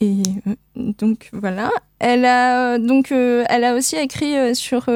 [0.00, 0.22] Et
[0.74, 4.86] donc voilà, elle a donc elle a aussi écrit sur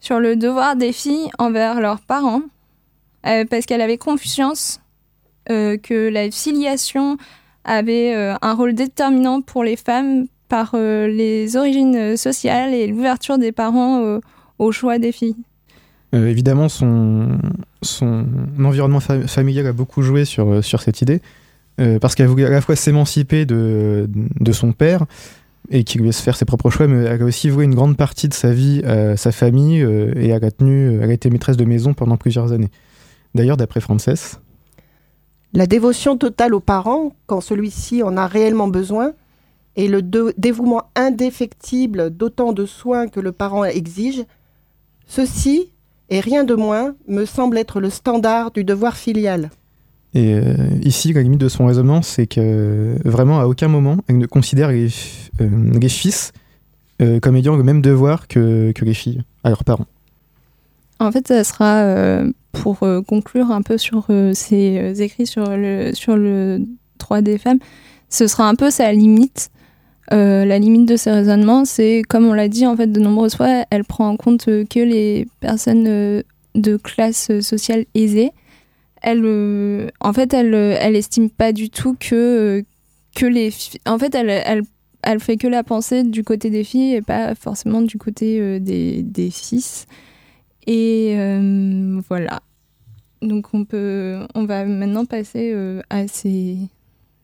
[0.00, 2.40] sur le devoir des filles envers leurs parents
[3.22, 4.80] parce qu'elle avait confiance
[5.46, 7.18] que la filiation
[7.64, 14.20] avait un rôle déterminant pour les femmes par les origines sociales et l'ouverture des parents
[14.58, 15.36] au choix des filles.
[16.14, 17.38] Euh, évidemment, son,
[17.82, 18.26] son
[18.58, 21.20] environnement fa- familial a beaucoup joué sur, euh, sur cette idée,
[21.80, 24.08] euh, parce qu'elle voulait à la fois s'émanciper de,
[24.40, 25.06] de son père
[25.70, 27.96] et qu'il lui laisse faire ses propres choix, mais elle a aussi voué une grande
[27.96, 31.30] partie de sa vie à sa famille euh, et elle a, tenu, elle a été
[31.30, 32.70] maîtresse de maison pendant plusieurs années.
[33.34, 34.38] D'ailleurs, d'après Frances,
[35.52, 39.12] La dévotion totale aux parents, quand celui-ci en a réellement besoin,
[39.74, 40.02] et le
[40.38, 44.22] dévouement indéfectible d'autant de soins que le parent exige,
[45.06, 45.70] ceci,
[46.10, 49.50] et rien de moins, me semble être le standard du devoir filial.
[50.14, 54.18] Et euh, ici, la limite de son raisonnement, c'est que vraiment, à aucun moment, elle
[54.18, 54.88] ne considère les,
[55.40, 55.48] euh,
[55.80, 56.32] les fils
[57.02, 59.86] euh, comme ayant le même devoir que, que les filles à leurs parents.
[61.00, 65.26] En fait, ça sera euh, pour euh, conclure un peu sur euh, ses euh, écrits
[65.26, 66.60] sur le, sur le
[67.00, 67.58] droit des femmes,
[68.08, 69.50] ce sera un peu sa limite.
[70.12, 73.36] Euh, la limite de ses raisonnements, c'est comme on l'a dit en fait de nombreuses
[73.36, 76.22] fois, elle prend en compte euh, que les personnes euh,
[76.54, 78.30] de classe sociale aisée.
[79.02, 82.64] Elle, en fait, elle, elle estime pas du tout que
[83.14, 83.52] que les,
[83.86, 84.62] en fait, elle, elle,
[85.02, 89.02] elle fait que la pensée du côté des filles et pas forcément du côté des,
[89.02, 89.86] des fils.
[90.66, 91.16] Et
[92.08, 92.40] voilà.
[93.20, 95.54] Donc on peut, on va maintenant passer
[95.90, 96.56] à ces,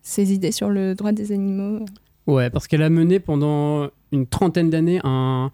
[0.02, 1.86] ces idées sur le droit des animaux.
[2.30, 5.50] Ouais, parce qu'elle a mené pendant une trentaine d'années, un,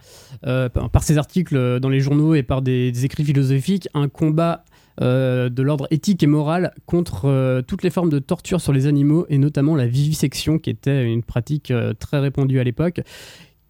[0.46, 4.62] euh, par ses articles dans les journaux et par des, écrits philosophiques, un combat
[5.00, 8.86] euh, de l'ordre éthique et moral contre euh, toutes les formes de torture sur les
[8.86, 13.00] animaux et notamment la vivisection, qui était une pratique très répandue à l'époque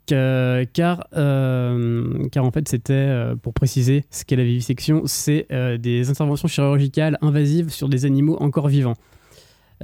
[0.09, 3.09] Ca- car, car en fait, c'était,
[3.41, 5.47] pour préciser ce qu'est la vivisection, c'est
[5.79, 8.97] des interventions chirurgicales invasives sur des animaux encore vivants.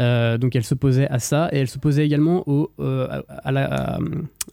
[0.01, 3.99] Euh, donc elle s'opposait à ça et elle s'opposait également au, euh, à, la,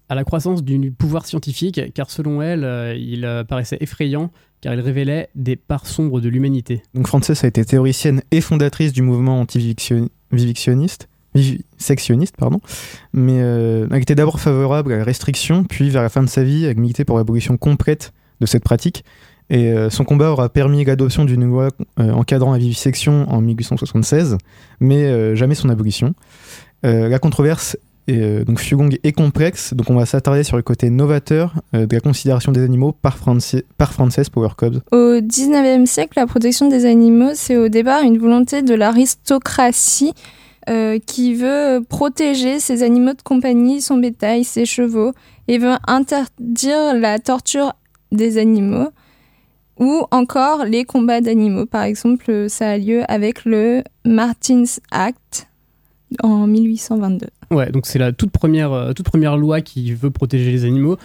[0.09, 4.81] à- la croissance du pouvoir scientifique car selon elle euh, il paraissait effrayant car il
[4.81, 6.83] révélait des parts sombres de l'humanité.
[6.93, 12.59] Donc Frances a été théoricienne et fondatrice du mouvement anti-vivictionniste, vivisectionniste, pardon,
[13.13, 16.65] mais elle était d'abord favorable à la restriction, puis vers la fin de sa vie,
[16.65, 19.05] elle militait pour l'abolition complète de cette pratique.
[19.49, 24.37] Et euh, son combat aura permis l'adoption d'une loi euh, encadrant la vivisection en 1876,
[24.79, 26.13] mais euh, jamais son abolition.
[26.83, 27.75] La controverse
[28.07, 31.55] est, euh, donc fut longue et complexe, donc on va s'attarder sur le côté novateur
[31.73, 34.79] de la considération des animaux par, Franci- par Frances Power Cubs.
[34.91, 40.13] Au 19e siècle, la protection des animaux, c'est au départ une volonté de l'aristocratie
[41.07, 45.13] qui veut protéger ses animaux de compagnie, son bétail, ses chevaux,
[45.47, 47.73] et veut interdire la torture
[48.11, 48.89] des animaux
[49.79, 51.65] ou encore les combats d'animaux.
[51.65, 55.47] Par exemple, ça a lieu avec le Martin's Act
[56.21, 57.27] en 1822.
[57.51, 60.97] Ouais, donc c'est la toute première, euh, toute première loi qui veut protéger les animaux,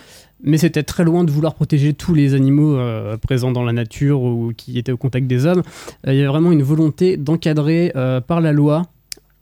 [0.43, 4.23] mais c'était très loin de vouloir protéger tous les animaux euh, présents dans la nature
[4.23, 5.63] ou qui étaient au contact des hommes.
[6.07, 7.93] Euh, il y avait vraiment une volonté d'encadrer
[8.27, 8.83] par la loi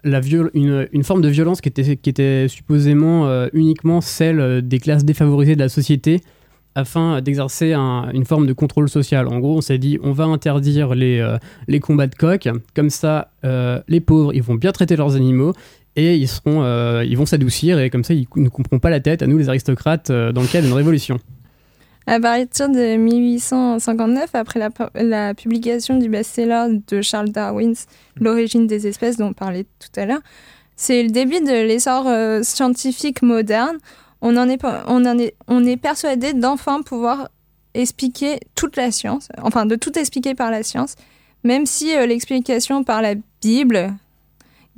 [0.05, 0.21] la
[0.55, 5.55] une, une forme de violence qui était, qui était supposément uniquement celle des classes défavorisées
[5.55, 6.21] de la société
[6.75, 9.29] afin d'exercer un- une forme de contrôle social.
[9.29, 11.37] En gros, on s'est dit, on va interdire les, euh,
[11.69, 15.53] les combats de coq, comme ça, euh, les pauvres, ils vont bien traiter leurs animaux,
[15.97, 19.01] et ils, seront, euh, ils vont s'adoucir, et comme ça, ils ne couperont pas la
[19.01, 21.19] tête à nous, les aristocrates, dans le cas d'une révolution.
[22.07, 27.87] À partir de 1859, après la, pu- la publication du best-seller de Charles Darwin's
[28.21, 30.21] L'origine des espèces dont on parlait tout à l'heure,
[30.75, 32.07] c'est le début de l'essor
[32.45, 33.77] scientifique moderne.
[34.23, 37.29] On, en est, on, en est, on est persuadé d'enfin pouvoir
[37.75, 40.95] expliquer toute la science, enfin de tout expliquer par la science,
[41.45, 43.95] même si euh, l'explication par la Bible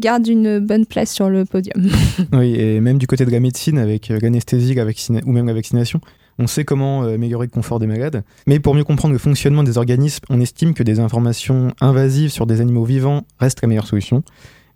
[0.00, 1.88] garde une bonne place sur le podium.
[2.32, 4.84] Oui, et même du côté de la médecine, avec euh, l'anesthésie la
[5.24, 6.00] ou même la vaccination,
[6.38, 8.24] on sait comment euh, améliorer le confort des malades.
[8.46, 12.46] Mais pour mieux comprendre le fonctionnement des organismes, on estime que des informations invasives sur
[12.46, 14.24] des animaux vivants restent la meilleure solution.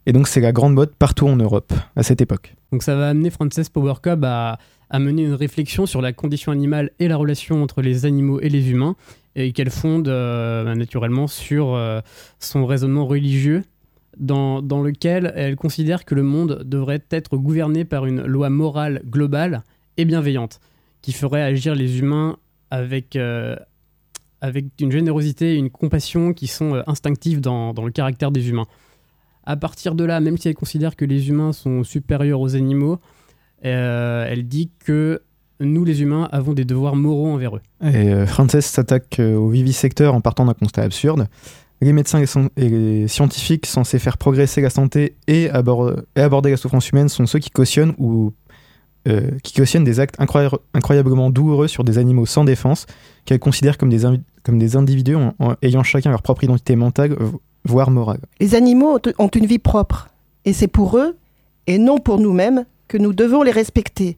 [0.08, 2.54] Et donc c'est la grande mode partout en Europe à cette époque.
[2.72, 6.50] Donc ça va amener Frances Power Cub à, à mener une réflexion sur la condition
[6.50, 8.96] animale et la relation entre les animaux et les humains,
[9.36, 12.00] et qu'elle fonde euh, naturellement sur euh,
[12.40, 13.64] son raisonnement religieux,
[14.16, 19.02] dans, dans lequel elle considère que le monde devrait être gouverné par une loi morale
[19.04, 19.62] globale
[19.98, 20.58] et bienveillante,
[21.02, 22.38] qui ferait agir les humains
[22.70, 23.56] avec, euh,
[24.40, 28.66] avec une générosité et une compassion qui sont instinctives dans, dans le caractère des humains.
[29.48, 32.98] À partir de là, même si elle considère que les humains sont supérieurs aux animaux,
[33.64, 35.22] euh, elle dit que
[35.58, 37.62] nous, les humains, avons des devoirs moraux envers eux.
[37.82, 41.28] Et euh, Frances s'attaque euh, au vivisecteur en partant d'un constat absurde.
[41.80, 42.22] Les médecins
[42.58, 47.08] et, les scientifiques censés faire progresser la santé et, abor- et aborder la souffrance humaine
[47.08, 48.34] sont ceux qui cautionnent ou
[49.42, 52.84] qui cautionnent des actes incroya- incroyablement douloureux sur des animaux sans défense
[53.24, 55.16] qu'elles considèrent comme des, individus
[55.62, 57.16] ayant chacun leur propre identité mentale,
[57.64, 58.20] voire morale.
[58.40, 60.08] Les animaux ont- une vie propre.
[60.44, 61.16] Et c'est pour eux,
[61.66, 64.16] et non pour nous-mêmes, que nous devons les respecter.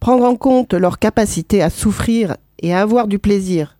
[0.00, 3.76] Prendre en compte leur capacité à souffrir et à avoir du plaisir.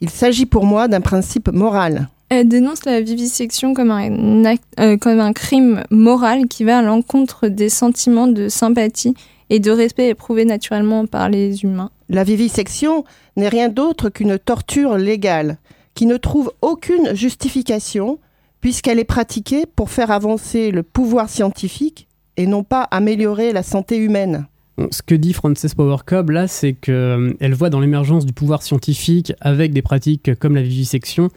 [0.00, 2.08] Il s'agit pour moi d'un principe moral.
[2.28, 6.82] Elle dénonce la vivisection comme un, acte- euh, comme un crime moral qui va à
[6.82, 9.14] l'encontre des sentiments de sympathie
[9.50, 11.90] et de respect éprouvés naturellement par les humains.
[12.08, 13.04] La vivisection
[13.36, 15.58] n'est rien d'autre qu'une torture légale
[16.00, 18.20] qui ne trouve aucune justification
[18.62, 22.08] puisqu'elle est pratiquée pour faire avancer le pouvoir scientifique
[22.38, 24.46] et non pas améliorer la santé humaine.
[24.92, 29.34] Ce que dit Frances Power Cub, là, c'est qu'elle voit dans l'émergence du pouvoir scientifique,
[29.42, 31.28] avec des pratiques comme la vivisection,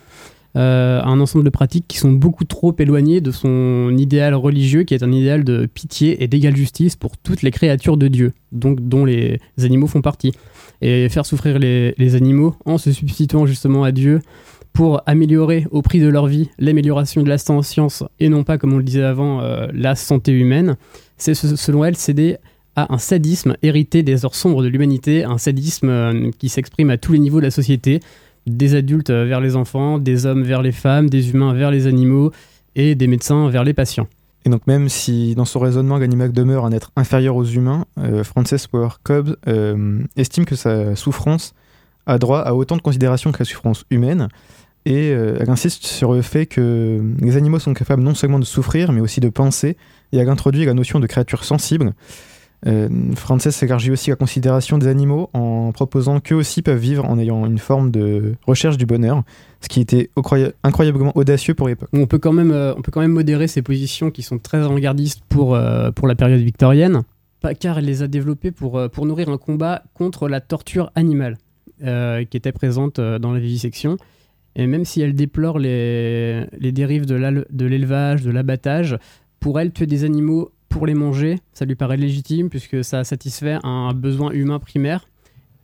[0.55, 4.93] euh, un ensemble de pratiques qui sont beaucoup trop éloignées de son idéal religieux, qui
[4.93, 8.79] est un idéal de pitié et d'égale justice pour toutes les créatures de Dieu, donc
[8.79, 10.31] dont les animaux font partie.
[10.81, 14.21] Et faire souffrir les animaux en se substituant justement à Dieu
[14.73, 18.73] pour améliorer au prix de leur vie l'amélioration de la science et non pas, comme
[18.73, 20.75] on le disait avant, euh, la santé humaine,
[21.17, 22.37] c'est ce- selon elle céder
[22.75, 26.97] à un sadisme hérité des heures sombres de l'humanité, un sadisme euh, qui s'exprime à
[26.97, 27.99] tous les niveaux de la société,
[28.47, 31.85] des adultes euh, vers les enfants, des hommes vers les femmes, des humains vers les
[31.85, 32.31] animaux
[32.75, 34.07] et des médecins vers les patients.
[34.45, 37.85] Et donc même si dans son raisonnement l'animal demeure un être inférieur aux humains,
[38.23, 38.89] Frances Power
[39.47, 41.53] euh, estime que sa souffrance
[42.07, 44.27] a droit à autant de considération que la souffrance humaine.
[44.85, 48.45] Et euh, elle insiste sur le fait que les animaux sont capables non seulement de
[48.45, 49.77] souffrir, mais aussi de penser.
[50.11, 51.93] Et elle introduit la notion de créature sensible.
[52.65, 57.19] Euh, Frances s'élargit aussi la considération des animaux en proposant qu'eux aussi peuvent vivre en
[57.19, 59.23] ayant une forme de recherche du bonheur,
[59.61, 60.09] ce qui était
[60.63, 61.89] incroyablement audacieux pour l'époque.
[61.93, 64.59] On peut quand même, euh, on peut quand même modérer ces positions qui sont très
[64.59, 67.01] avant-gardistes pour, euh, pour la période victorienne,
[67.59, 71.37] car elle les a développées pour, pour nourrir un combat contre la torture animale
[71.81, 73.97] qui était présente dans la vivisection.
[74.55, 78.97] Et même si elle déplore les, dérives de l'élevage, de l'abattage,
[79.39, 83.57] pour elle, tuer des animaux pour les manger, ça lui paraît légitime puisque ça satisfait
[83.63, 85.07] un besoin humain primaire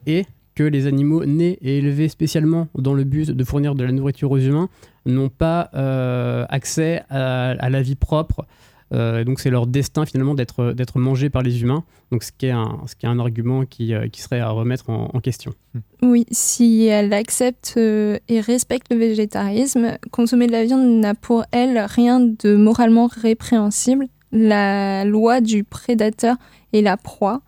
[0.05, 0.25] et
[0.55, 4.29] que les animaux nés et élevés spécialement dans le but de fournir de la nourriture
[4.29, 4.69] aux humains
[5.05, 8.45] n'ont pas euh, accès à, la vie propre.
[8.91, 11.83] Euh, donc c'est leur destin finalement d'être d'être mangés par les humains.
[12.11, 14.49] Donc ce qui est un, ce qui est un argument qui, euh, qui serait à
[14.49, 15.53] remettre en, question.
[16.01, 21.77] Oui, si elle accepte et respecte le végétarisme, consommer de la viande n'a pour elle
[21.77, 26.35] rien de moralement répréhensible la loi du prédateur
[26.73, 27.41] et la proie,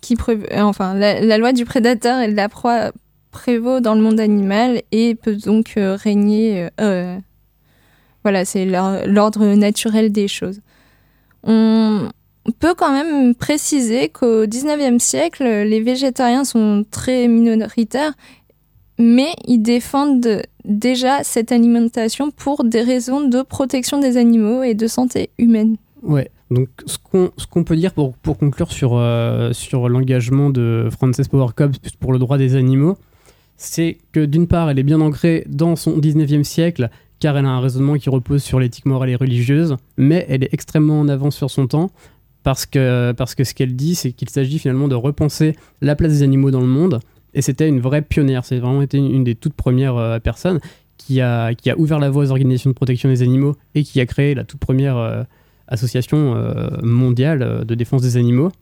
[0.00, 2.92] qui euh, enfin la, loi du prédateur et de la proie
[3.30, 6.68] prévaut dans le monde animal et peut donc euh, régner.
[6.80, 7.18] Euh,
[8.22, 10.60] voilà, c'est l'ordre naturel des choses.
[11.46, 18.12] On peut quand même préciser qu'au 19e siècle, les végétariens sont très minoritaires,
[18.98, 24.86] mais ils défendent déjà cette alimentation pour des raisons de protection des animaux et de
[24.86, 25.76] santé humaine.
[26.02, 26.30] Ouais.
[26.50, 26.98] Donc, ce
[27.46, 32.12] qu'on peut dire pour, pour conclure sur, euh, sur l'engagement de Frances Power Cubs pour
[32.12, 32.96] le droit des animaux,
[33.56, 36.90] c'est que d'une part, elle est bien ancrée dans son 19e siècle,
[37.24, 40.52] car elle a un raisonnement qui repose sur l'éthique morale et religieuse, mais elle est
[40.52, 41.90] extrêmement en avance sur son temps,
[42.42, 46.12] parce que, parce que ce qu'elle dit, c'est qu'il s'agit finalement de repenser la place
[46.12, 47.00] des animaux dans le monde,
[47.32, 50.60] et c'était une vraie pionnière, c'est vraiment été une, des toutes premières euh, personnes
[50.98, 54.02] qui a, qui a ouvert la voie aux organisations de protection des animaux et qui
[54.02, 54.98] a créé la toute première...
[54.98, 55.22] Euh,
[55.66, 58.52] association euh, mondiale de défense des animaux.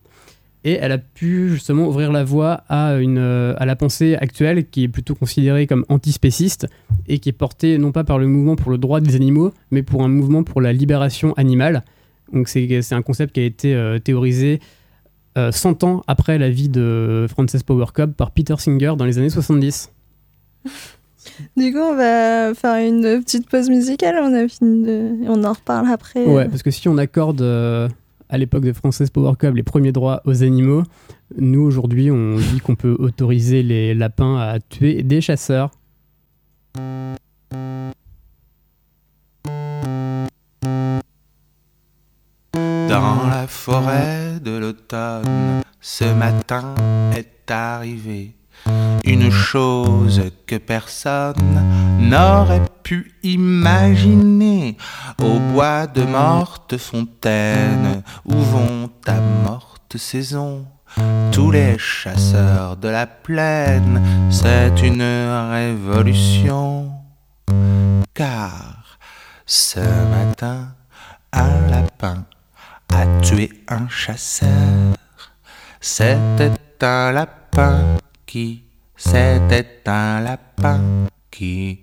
[0.64, 4.68] Et elle a pu justement ouvrir la voie à, une, euh, à la pensée actuelle
[4.68, 6.68] qui est plutôt considérée comme antispéciste
[7.08, 9.82] et qui est portée non pas par le mouvement pour le droit des animaux, mais
[9.82, 11.82] pour un mouvement pour la libération animale.
[12.32, 14.60] Donc c'est un concept qui a été théorisé
[15.36, 19.30] 100 ans après la vie de Frances Power Cub par Peter Singer dans les années
[19.30, 19.90] 70.
[21.56, 24.16] Du coup, on va faire une petite pause musicale.
[24.22, 25.28] On a fini de...
[25.28, 26.24] On en reparle après.
[26.24, 27.88] Ouais, parce que si on accorde euh,
[28.32, 30.82] à l'époque de Française Power Club les premiers droits aux animaux,
[31.36, 35.70] nous aujourd'hui, on dit qu'on peut autoriser les lapins à tuer des chasseurs.
[42.54, 46.74] Dans la forêt de l'automne, ce matin
[47.14, 48.34] est arrivé
[49.04, 51.62] une chose que personne
[51.98, 54.76] n'aurait pu imaginer
[55.18, 60.66] au bois de morte fontaine où vont à morte saison?
[61.32, 64.02] Tous les chasseurs de la plaine.
[64.30, 66.90] C'est une révolution
[68.14, 68.98] car
[69.46, 70.74] ce matin
[71.32, 72.24] un lapin
[72.92, 74.48] a tué un chasseur.
[75.80, 76.52] C'était
[76.82, 77.78] un lapin
[78.96, 80.80] c'était un lapin
[81.30, 81.80] qui,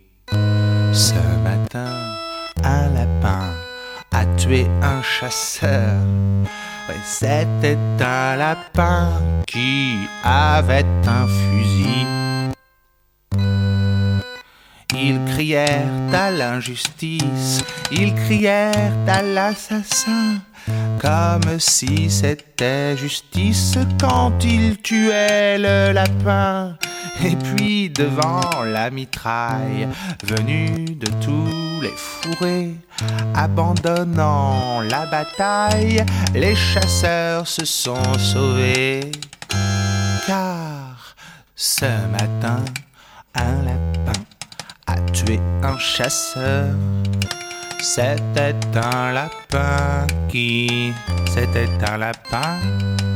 [0.92, 1.94] ce matin,
[2.64, 3.54] un lapin
[4.12, 5.94] a tué un chasseur.
[7.04, 9.12] c'était un lapin
[9.46, 12.19] qui avait un fusil.
[15.02, 20.40] Ils crièrent à l'injustice, ils crièrent à l'assassin,
[21.00, 26.76] comme si c'était justice quand ils tuaient le lapin.
[27.24, 29.88] Et puis devant la mitraille
[30.24, 32.76] venue de tous les fourrés,
[33.36, 39.12] abandonnant la bataille, les chasseurs se sont sauvés.
[40.28, 41.16] Car
[41.56, 42.64] ce matin,
[43.36, 44.20] un lapin
[45.12, 46.66] tué un chasseur.
[47.82, 50.94] C'était un lapin qui,
[51.34, 52.60] c'était un lapin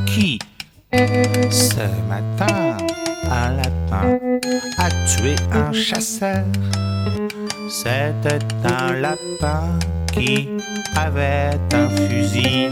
[0.06, 0.40] qui,
[0.92, 2.78] ce matin,
[3.30, 4.20] un lapin
[4.78, 6.44] a tué un chasseur.
[7.70, 9.80] C'était un lapin
[10.14, 10.50] qui
[10.96, 12.70] avait un fusil.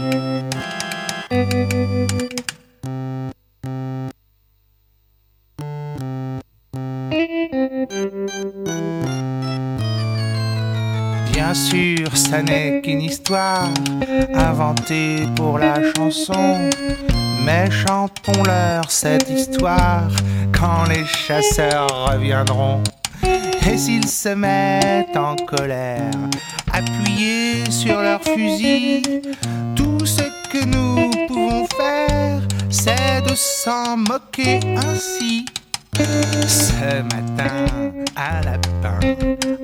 [11.52, 13.68] Bien sûr, ça n'est qu'une histoire
[14.32, 16.70] inventée pour la chanson.
[17.44, 20.08] Mais chantons-leur cette histoire
[20.58, 22.82] quand les chasseurs reviendront.
[23.70, 26.10] Et s'ils se mettent en colère,
[26.72, 29.20] appuyés sur leurs fusils,
[29.76, 32.40] tout ce que nous pouvons faire,
[32.70, 35.44] c'est de s'en moquer ainsi.
[35.94, 37.66] Ce matin,
[38.16, 38.98] un lapin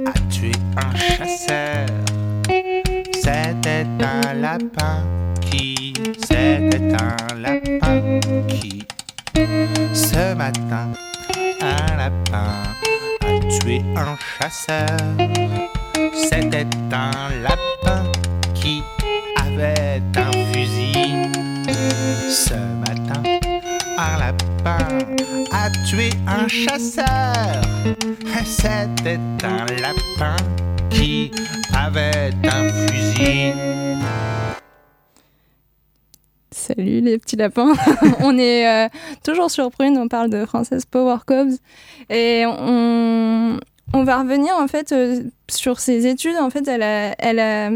[0.07, 1.87] a tué un chasseur?
[3.14, 5.03] C'était un lapin
[5.41, 5.95] qui,
[6.29, 8.87] c'était un lapin qui.
[9.95, 10.93] Ce matin,
[11.62, 12.53] un lapin
[13.24, 14.87] a tué un chasseur?
[16.12, 18.05] C'était un lapin
[18.55, 18.83] qui
[19.41, 21.31] avait un fusil.
[22.29, 23.22] Ce matin,
[23.97, 27.34] un lapin a tué un chasseur?
[28.44, 30.36] C'était un lapin
[30.90, 31.30] qui
[31.74, 33.52] avait un fusil.
[36.50, 37.74] Salut les petits lapins.
[38.20, 38.88] on est euh,
[39.24, 41.54] toujours sur Prune, on parle de Frances Power Cubs
[42.11, 43.59] et on,
[43.92, 46.36] va revenir en fait euh, sur ses études.
[46.36, 47.70] En fait, elle a,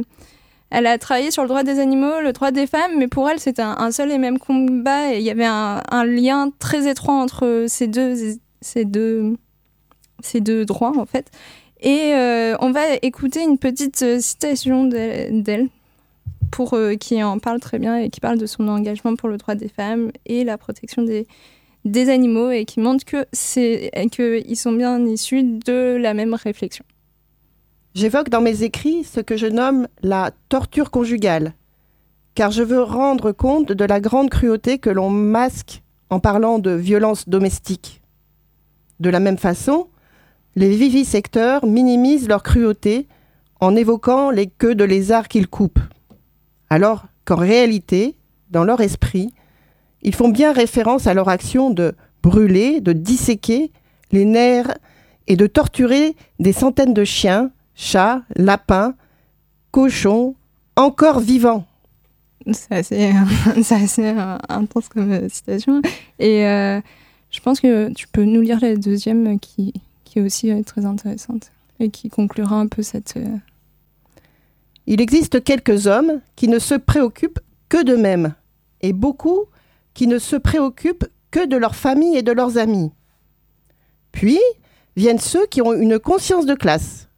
[0.72, 3.38] elle a travaillé sur le droit des animaux, le droit des femmes, mais pour elle,
[3.38, 7.66] c'était un, seul et même combat et il y avait un, lien très étroit entre
[7.68, 9.36] ces deux, ces deux,
[10.22, 11.30] ces deux droits en fait.
[11.82, 15.68] Et euh, on va écouter une petite euh, citation d'elle
[16.50, 19.36] pour euh, qui en parle très bien et qui parle de son engagement pour le
[19.36, 21.26] droit des femmes et la protection des,
[21.84, 26.84] des animaux et qui montre que c'est qu'ils sont bien issus de la même réflexion.
[27.94, 31.52] J'évoque dans mes écrits ce que je nomme la torture conjugale,
[32.34, 36.70] car je veux rendre compte de la grande cruauté que l'on masque en parlant de
[36.70, 38.00] violence domestique.
[38.98, 39.88] De la même façon,
[40.56, 43.08] les vivisecteurs minimisent leur cruauté
[43.60, 45.80] en évoquant les queues de lézards qu'ils coupent,
[46.70, 48.16] alors qu'en réalité,
[48.50, 49.34] dans leur esprit,
[50.00, 53.70] ils font bien référence à leur action de brûler, de disséquer
[54.12, 54.78] les nerfs
[55.26, 58.94] et de torturer des centaines de chiens, chats, lapins,
[59.70, 60.34] cochons,
[60.76, 61.66] encore vivants.
[62.52, 65.80] C'est assez, euh, intense comme euh, citation.
[66.18, 66.80] Et euh,
[67.30, 69.72] je pense que tu peux nous lire la deuxième qui,
[70.04, 73.18] qui est aussi très intéressante et qui conclura un peu cette.
[74.86, 78.34] Il existe quelques hommes qui ne se préoccupent que d'eux-mêmes
[78.82, 79.44] et beaucoup
[79.94, 82.90] qui ne se préoccupent que de leur famille et de leurs amis.
[84.10, 84.40] Puis
[84.96, 87.08] viennent ceux qui ont une conscience de classe.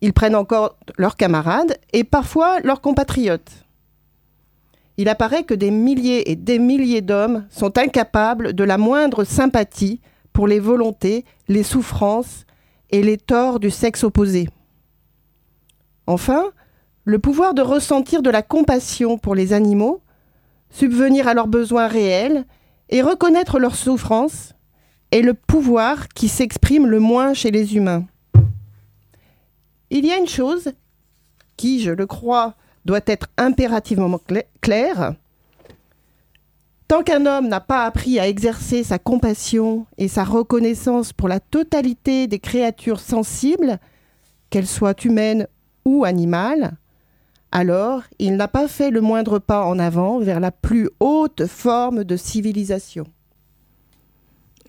[0.00, 3.64] Ils prennent encore leurs camarades et parfois leurs compatriotes.
[4.96, 10.00] Il apparaît que des milliers et des milliers d'hommes sont incapables de la moindre sympathie
[10.32, 12.44] pour les volontés, les souffrances
[12.90, 14.48] et les torts du sexe opposé.
[16.06, 16.44] Enfin,
[17.04, 20.02] le pouvoir de ressentir de la compassion pour les animaux,
[20.70, 22.44] subvenir à leurs besoins réels
[22.88, 24.54] et reconnaître leurs souffrances
[25.12, 28.04] est le pouvoir qui s'exprime le moins chez les humains.
[29.90, 30.72] Il y a une chose
[31.56, 35.14] qui, je le crois, doit être impérativement cla- claire.
[36.88, 41.38] Tant qu'un homme n'a pas appris à exercer sa compassion et sa reconnaissance pour la
[41.38, 43.78] totalité des créatures sensibles,
[44.50, 45.46] qu'elles soient humaines
[45.84, 46.72] ou animales,
[47.52, 52.04] alors il n'a pas fait le moindre pas en avant vers la plus haute forme
[52.04, 53.06] de civilisation.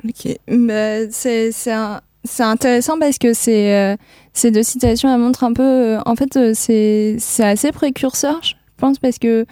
[0.04, 1.52] Ok, Bah, c'est
[2.40, 3.96] intéressant parce que c'est euh,
[4.34, 5.64] ces deux citations elles montrent un peu.
[5.64, 9.46] euh, en fait, euh, c'est assez précurseur, je pense, parce que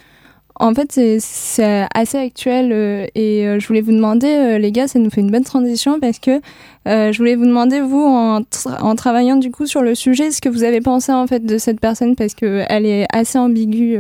[0.62, 5.10] en fait c'est- assez actuel euh, et je voulais vous demander, les gars, ça nous
[5.10, 6.42] fait une bonne transition parce que
[6.86, 8.42] je voulais vous demander vous en,
[8.82, 11.58] en travaillant du coup sur le sujet, ce que vous avez pensé en fait de
[11.58, 14.00] cette personne parce que elle est assez ambiguë.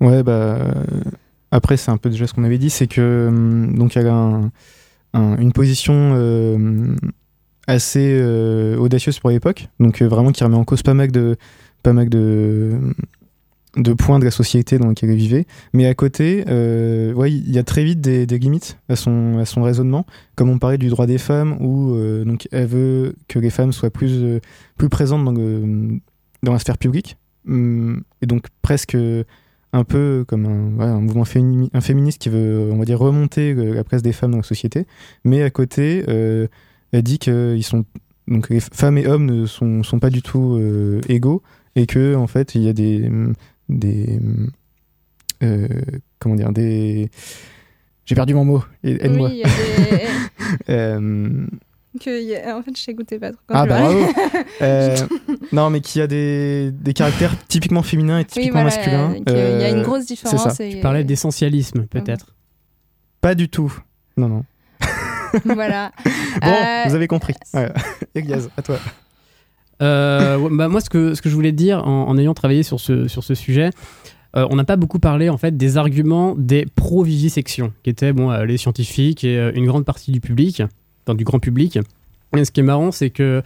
[0.00, 0.58] Ouais, bah.
[1.50, 3.26] Après, c'est un peu déjà ce qu'on avait dit, c'est que.
[3.28, 4.50] hum, Donc, il y a un-
[5.14, 6.14] un- une position
[7.68, 11.36] assez euh, audacieuse pour l'époque, donc euh, vraiment qui remet en cause pas mal de.
[11.84, 12.72] Pas mal de
[13.76, 15.46] de points de la société dans laquelle elle vivait.
[15.72, 19.62] Mais à côté, euh, il y a très vite des, limites à son, à son
[19.62, 20.04] raisonnement.
[20.34, 23.70] Comme on parlait du droit des femmes, où euh, donc elle veut que les femmes
[23.70, 24.40] soient plus,
[24.76, 25.32] plus présentes dans,
[26.42, 27.18] dans la sphère publique.
[27.46, 28.96] Hum, Et donc presque
[29.72, 33.84] un peu comme un, mouvement fémini- un féministe qui veut, on va dire, remonter la
[33.84, 34.86] place des femmes dans la société.
[35.24, 36.04] Mais à côté,
[36.92, 37.84] elle dit que ils sont,
[38.26, 41.42] donc les femmes et hommes ne sont, sont pas du tout euh, égaux
[41.76, 43.10] et que en fait il y a des
[43.68, 44.18] des
[45.42, 45.68] euh,
[46.18, 47.10] comment dire des
[48.06, 50.04] j'ai perdu mon mot Et- aide-moi Oui, il y a des-
[50.70, 51.46] Euh,
[52.00, 53.40] que y a- en fait, je t'écoutais pas trop.
[53.46, 53.98] quand ah bah bravo
[54.62, 54.96] Euh,
[55.52, 59.64] non mais qui a des, des caractères typiquement féminins et typiquement voilà, masculins qu'il y
[59.64, 60.64] a une grosse c'est différence ça.
[60.64, 62.34] et- Tu parlais d'essentialisme, peut-être.
[63.20, 63.72] pas du tout
[64.16, 64.44] non non
[65.44, 65.92] voilà.
[66.04, 67.70] bon Euh, vous avez compris ouais.
[68.14, 68.78] Elias à toi
[69.80, 72.80] Euh, bah, moi, ce que, ce que je voulais dire en, en ayant travaillé sur
[72.80, 73.70] ce, sur ce sujet,
[74.36, 78.30] euh, on n'a pas beaucoup parlé en fait des arguments des pro-vivisection, qui étaient bon,
[78.30, 80.62] euh, les scientifiques et euh, une grande partie du public,
[81.06, 81.78] enfin du grand public.
[82.36, 83.42] Et ce qui est marrant, c'est que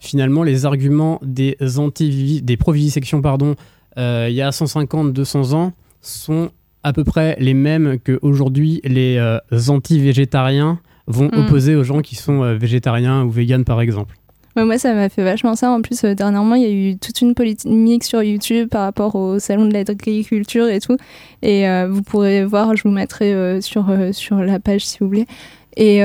[0.00, 3.54] finalement, les arguments des, anti des pro-vivisection, pardon,
[3.98, 5.72] euh, il y a 150-200 ans,
[6.02, 6.50] sont
[6.82, 11.38] à peu près les mêmes qu'aujourd'hui les euh, anti-végétariens vont Mm.
[11.38, 14.16] opposer aux gens qui sont euh, végétariens ou véganes, par exemple.
[14.56, 15.70] Ouais, moi, ça m'a fait vachement ça.
[15.70, 19.14] En plus, euh, dernièrement, il y a eu toute une polémique sur YouTube par rapport
[19.14, 20.96] au salon de l'agriculture et tout.
[21.42, 25.08] Et euh, vous pourrez voir, je vous mettrai euh, sur, sur la page si vous
[25.08, 25.26] voulez.
[25.76, 25.98] Et,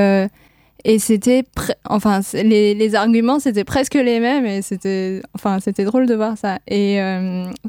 [0.84, 1.46] et c'était.
[1.86, 4.46] Enfin, les, les arguments, c'était presque les mêmes.
[4.46, 6.60] Et c'était enfin, c'était drôle de voir ça.
[6.68, 7.00] Et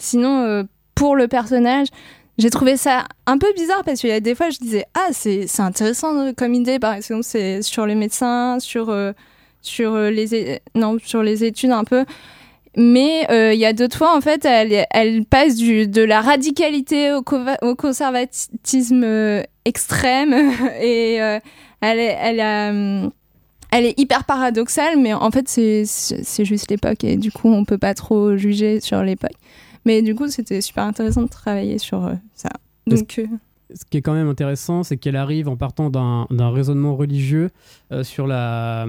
[0.01, 0.65] sinon,
[0.97, 1.87] pour le personnage.
[2.43, 5.11] J'ai trouvé ça un peu bizarre parce qu'il y a des fois je disais ah
[5.13, 6.81] c'est intéressant euh, comme idée.
[6.81, 9.13] Par exemple c'est sur les médecins sur euh,
[9.61, 12.05] sur euh, les non sur les études un peu.
[12.77, 16.21] Mais euh, il y a d'autres fois en fait elle elle passe du de la
[16.21, 20.35] radicalité au, conservatisme euh, extrême.
[20.81, 21.39] Et euh,
[21.81, 23.13] elle est
[23.71, 27.05] elle est hyper paradoxale mais en fait c'est juste l'époque.
[27.05, 29.37] Et du coup on peut pas trop juger sur l'époque
[29.85, 32.51] mais du coup c'était super intéressant de travailler sur euh, ça
[32.87, 33.27] donc euh,
[33.75, 37.51] ce qui est quand même intéressant, c'est qu'elle arrive en partant d'un raisonnement religieux
[37.91, 38.87] euh, sur la,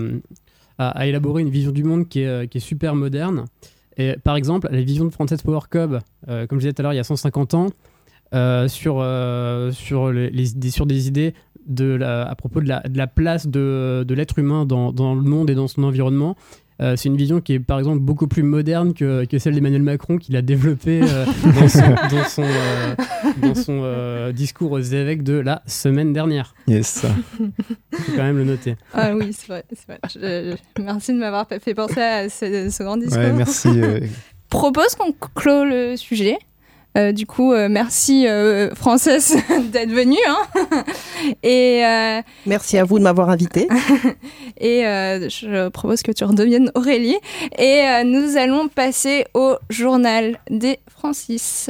[0.77, 3.45] à, à élaborer une vision du monde qui est, qui est super moderne.
[3.95, 6.93] Et par exemple, la vision de Frances Power euh, comme je disais tout à l'heure,
[6.93, 7.67] il y a 150 ans,
[8.67, 9.05] sur,
[9.71, 11.33] sur, les, sur des idées
[11.67, 15.13] de la, à propos de la, de la place de, de l'être humain dans, dans
[15.15, 16.35] le monde et dans son environnement.
[16.81, 19.83] Euh, c'est une vision qui est par exemple beaucoup plus moderne que, que celle d'Emmanuel
[19.83, 21.25] Macron qu'il a développée euh,
[21.59, 22.95] dans son, dans son, euh,
[23.41, 26.55] dans son, euh, discours aux évêques de la semaine dernière.
[26.67, 27.05] Yes.
[27.37, 28.75] Faut quand même le noter.
[28.93, 29.63] Ah oui, c'est vrai.
[29.71, 29.99] c'est vrai.
[30.13, 33.17] Je- je- merci de m'avoir fait penser à ce, ce grand discours.
[33.19, 33.67] Ouais, merci.
[33.69, 33.99] euh,
[34.49, 36.37] Propose qu'on clôt le sujet.
[36.97, 39.05] Euh, du coup, euh, merci euh, Frances
[39.71, 40.17] d'être venue.
[40.27, 40.83] hein.
[41.43, 43.67] et, euh, Merci à vous de m'avoir invité.
[44.59, 47.17] et je propose que tu redeviennes Aurélie.
[47.57, 51.69] Et nous allons passer au journal des Francis.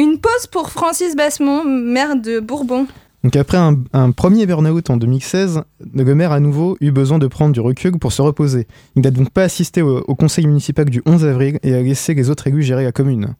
[0.00, 2.86] Une pause pour Francis Bassemont, maire de Bourbon.
[3.22, 5.60] Donc après un, un premier burn-out en 2016,
[5.94, 8.66] Gomer à nouveau eut besoin de prendre du recul pour se reposer.
[8.96, 12.14] Il n'a donc pas assisté au, au conseil municipal du 11 avril et a laissé
[12.14, 13.34] les autres élus gérer la commune.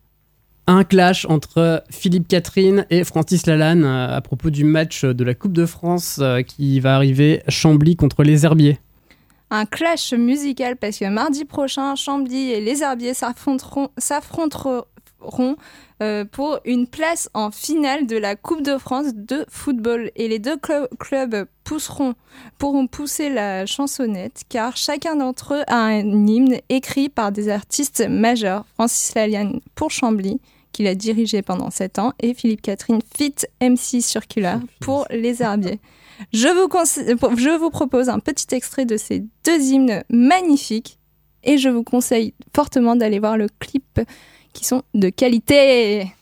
[0.66, 5.32] Un clash entre Philippe Catherine et Francis Lalanne euh, à propos du match de la
[5.32, 8.78] Coupe de France euh, qui va arriver Chambly contre les Herbiers.
[9.50, 13.88] un clash musical parce que mardi prochain, Chambly et les Herbiers s'affronteront
[16.02, 20.10] euh, pour une place en finale de la Coupe de France de football.
[20.16, 22.14] Et les deux clubs pousseront,
[22.58, 28.06] pourront pousser la chansonnette car chacun d'entre eux a un hymne écrit par des artistes
[28.08, 28.64] majeurs.
[28.74, 30.40] Francis Laliane pour Chambly,
[30.72, 35.80] qu'il a dirigé pendant 7 ans, et Philippe Catherine Fit MC Circular pour les Herbiers.
[36.32, 40.98] Je vous, je vous propose un petit extrait de ces deux hymnes magnifiques
[41.44, 44.00] et je vous conseille fortement d'aller voir le clip
[44.52, 46.12] qui sont de qualité.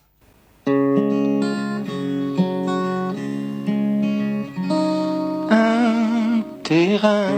[5.51, 7.31] un terrain,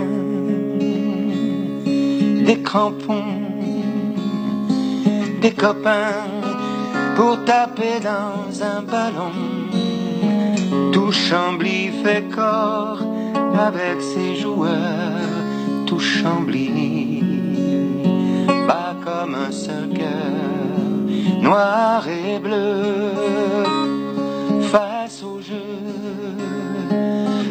[2.47, 3.41] des crampons,
[5.41, 6.27] des copains
[7.17, 9.33] pour taper dans un ballon.
[10.93, 13.03] Tout Chambly fait corps
[13.59, 15.29] avec ses joueurs,
[15.87, 17.23] tout Chambly
[18.67, 20.50] bat comme un seul cœur,
[21.41, 23.13] noir et bleu,
[24.73, 25.81] face au jeu.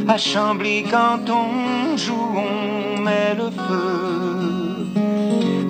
[0.07, 4.87] À Chambly, quand on joue, on met le feu.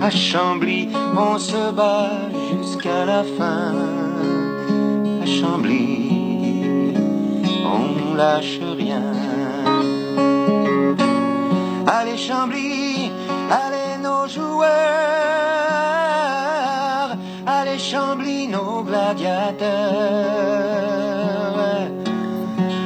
[0.02, 2.10] À Chambly, on se bat
[2.52, 3.74] jusqu'à la fin.
[5.22, 6.94] À Chambly,
[7.66, 9.04] on lâche rien.
[11.86, 13.09] Allez Chambly,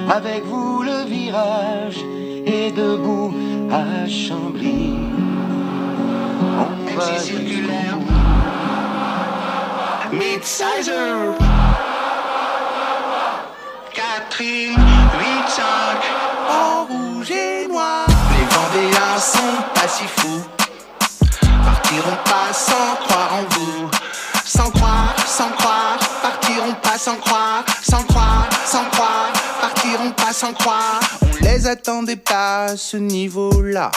[0.10, 1.98] Avec vous le virage
[2.46, 3.34] est debout
[3.70, 4.94] à Chambly.
[6.60, 7.98] On va circulaire.
[10.14, 11.36] Mid-sizer.
[13.94, 15.62] Catherine, 8-5.
[16.50, 18.06] En rouge et noir.
[18.32, 20.44] Les Vendéens sont pas si fous.
[21.66, 23.13] Partiront pas sans
[27.04, 28.48] Sans croire, sans croire.
[28.48, 29.34] Partiront pas sans croire,
[30.14, 31.02] croire, sans sans croire.
[31.22, 33.92] On les attendait pas à ce niveau-là.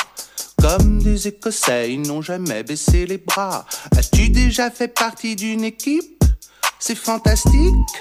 [0.60, 3.64] Comme des Écossais, ils n'ont jamais baissé les bras.
[3.96, 6.24] As-tu déjà fait partie d'une équipe?
[6.80, 7.94] C'est fantastique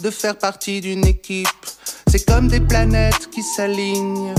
[0.00, 1.48] de faire partie d'une équipe.
[2.06, 4.34] C'est comme des planètes qui s'alignent,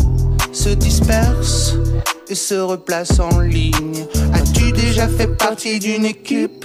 [0.54, 1.74] se dispersent
[2.30, 4.06] et se replacent en ligne.
[4.34, 6.64] As-tu déjà fait partie d'une équipe?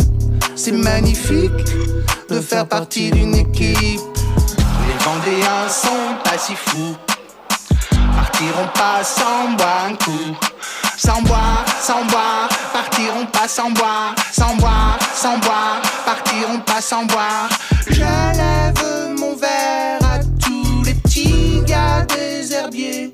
[0.62, 1.64] C'est magnifique
[2.28, 3.98] de faire partie d'une équipe.
[4.86, 6.94] Les Vendéens sont pas si fous,
[8.14, 10.36] partiront pas sans boire un coup.
[10.98, 17.06] Sans boire, sans boire, partiront pas sans boire, sans boire, sans boire, partiront pas sans
[17.06, 17.48] boire.
[17.86, 23.10] Je lève mon verre à tous les petits gars des herbiers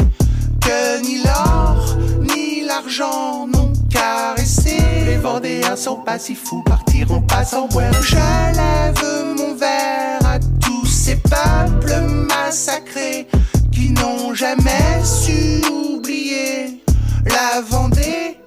[0.61, 4.79] que ni l'or ni l'argent n'ont caressé.
[5.07, 7.93] Les Vendéens sont pas si fous, partiront pas sans boire.
[8.03, 13.27] Je lève mon verre à tous ces peuples massacrés
[13.73, 16.83] qui n'ont jamais su oublier
[17.27, 18.39] la Vendée.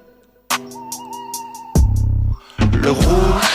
[2.82, 3.50] Le rouge,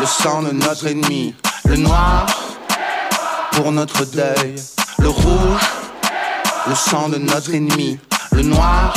[0.00, 1.34] le sang de notre ennemi.
[1.66, 2.26] Le noir,
[3.52, 4.54] pour notre deuil.
[4.98, 5.66] Le rouge,
[6.66, 7.98] le sang de notre ennemi.
[8.32, 8.94] Le noir,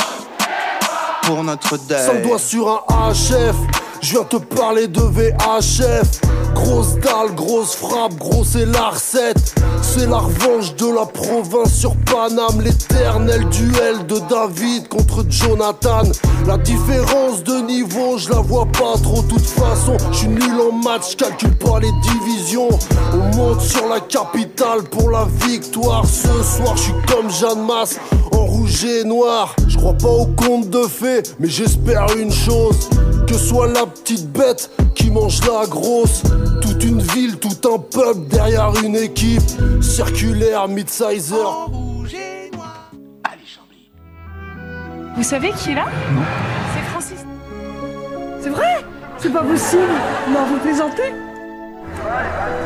[1.25, 2.05] pour notre deuil.
[2.05, 3.55] Sans doigt sur un HF,
[4.01, 6.34] je viens te parler de VHF.
[6.55, 9.55] Grosse dalle, grosse frappe, gros c'est la recette.
[9.81, 16.03] C'est la revanche de la province sur Paname, l'éternel duel de David contre Jonathan.
[16.47, 19.21] La différence de niveau, je la vois pas trop.
[19.21, 22.69] toute façon, je suis nul en match, calcule pas les divisions.
[23.13, 26.05] On monte sur la capitale pour la victoire.
[26.05, 27.97] Ce soir, je suis comme Jeanne Masse
[28.31, 29.55] en rouge et noir.
[29.67, 32.89] Je crois pas au conte de fées, mais j'espère une chose
[33.25, 36.23] que soit la petite bête qui mange la grosse.
[36.61, 39.41] Toute une ville, tout un peuple derrière une équipe.
[39.81, 41.69] Circulaire, mid-sizer.
[45.15, 45.85] Vous savez qui est là?
[46.13, 46.21] Non.
[46.73, 47.25] C'est Francis.
[48.41, 48.83] C'est vrai?
[49.17, 49.81] C'est pas possible
[50.29, 51.13] Non, vous plaisantez?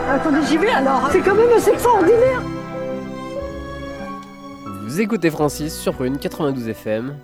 [0.10, 1.10] Attendez, j'y vais alors.
[1.12, 2.41] C'est quand même assez extraordinaire.
[4.88, 7.16] Vous écoutez Francis sur Prune 92 FM.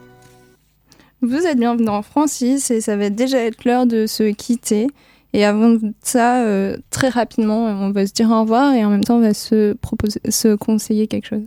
[1.21, 4.87] Vous êtes bienvenue dans Francis et ça va déjà être l'heure de se quitter.
[5.33, 9.03] Et avant ça, euh, très rapidement, on va se dire au revoir et en même
[9.03, 11.43] temps, on va se, proposer, se conseiller quelque chose.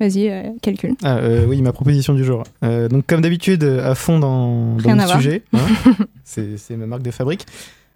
[0.00, 0.94] Vas-y, euh, calcule.
[1.02, 2.44] Ah euh, oui, ma proposition du jour.
[2.62, 5.42] Donc comme d'habitude, à fond dans, le sujet.
[5.54, 5.96] hein.
[6.24, 7.46] c'est ma marque de fabrique.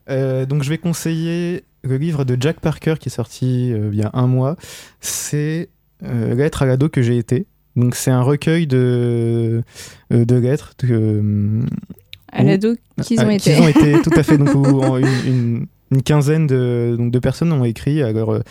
[0.08, 4.10] Donc je vais conseiller le livre de Jack Parker qui est sorti il y a
[4.14, 4.56] un mois.
[5.00, 5.68] C'est
[6.02, 7.46] Lettres à l'ado que j'ai été.
[7.76, 9.62] Donc c'est un recueil de,
[10.12, 11.60] euh, de lettres que, euh,
[12.32, 13.52] À l'ado qu'ils ont ah, été.
[13.52, 14.38] qu'ils ont été, tout à fait.
[14.38, 18.42] Donc où en une, une- une quinzaine de, donc, de personnes ont écrit à leur,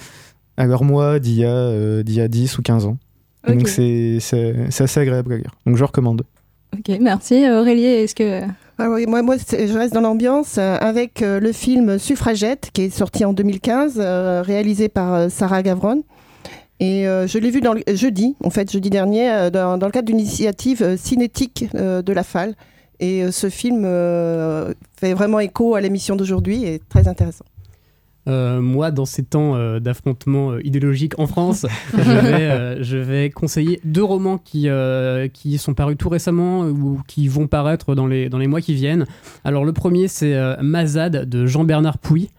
[0.58, 2.98] à leur mois d'il y, a, euh, d'il y a 10 ou 15 ans.
[3.48, 5.52] Donc c'est c'est- c'est assez agréable à lire.
[5.66, 6.24] Donc je recommande.
[6.78, 7.46] Ok, merci.
[7.50, 8.42] Aurélie, est-ce que...
[8.80, 12.90] Ah oui, moi, moi je reste dans l'ambiance euh, avec le film Suffragette qui est
[12.90, 16.04] sorti en 2015, euh, réalisé par Sarah Gavron.
[16.84, 17.62] Et euh, je l'ai vu
[17.96, 22.24] jeudi, en fait, jeudi dernier, euh, dans, le cadre d'une initiative euh, cinétique de la
[22.24, 22.56] FAL.
[23.00, 23.84] Et ce film
[24.98, 27.44] fait vraiment écho à l'émission d'aujourd'hui et est très intéressant.
[28.28, 31.66] Moi, dans ces temps d'affrontement idéologique en France,
[31.98, 34.70] je, vais, conseiller deux romans qui,
[35.34, 38.74] qui sont parus tout récemment ou qui vont paraître dans les, dans les mois qui
[38.74, 39.06] viennent.
[39.44, 42.30] Alors, le premier, c'est Mazade de Jean-Bernard Pouy.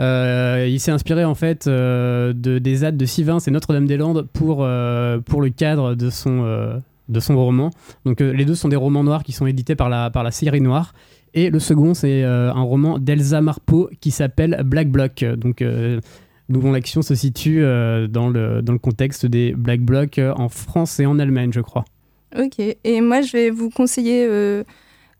[0.00, 4.58] Euh, il s'est inspiré en fait euh, de, des ZAD de Sivins et Notre-Dame-des-Landes pour,
[4.60, 7.70] euh, pour le cadre de son, de son roman.
[8.04, 10.60] Donc les deux sont des romans noirs qui sont édités par la, par la série
[10.60, 10.94] Noire.
[11.34, 15.24] Et le second, c'est un roman d'Elsa Marpeau qui s'appelle Black Bloc.
[15.36, 16.00] Donc, euh,
[16.48, 21.18] l'action se situe dans, le, dans le contexte des Black Blocs en France et en
[21.18, 21.84] Allemagne, je crois.
[22.38, 24.26] Ok, et moi je vais vous conseiller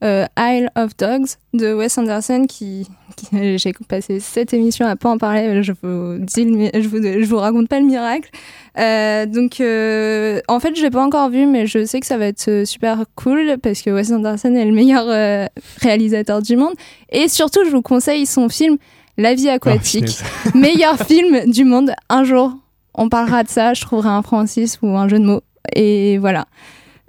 [0.05, 2.86] euh, Isle of Dogs de Wes Anderson qui,
[3.16, 7.03] qui- j'ai passé cette émission à pas en parler, je vous dis le je vous,
[7.03, 8.30] je vous raconte pas le miracle.
[8.78, 12.16] Euh, donc euh, en fait je l'ai pas encore vu mais je sais que ça
[12.16, 15.49] va être super cool parce que Wes Anderson est le meilleur
[15.80, 16.74] réalisateur du monde
[17.11, 18.76] et surtout je vous conseille son film
[19.16, 20.18] La vie aquatique,
[20.55, 21.90] meilleur film du monde.
[22.09, 22.53] Un jour
[22.94, 25.42] on parlera de ça, je trouverai un Francis ou un jeu de mots
[25.74, 26.46] et voilà.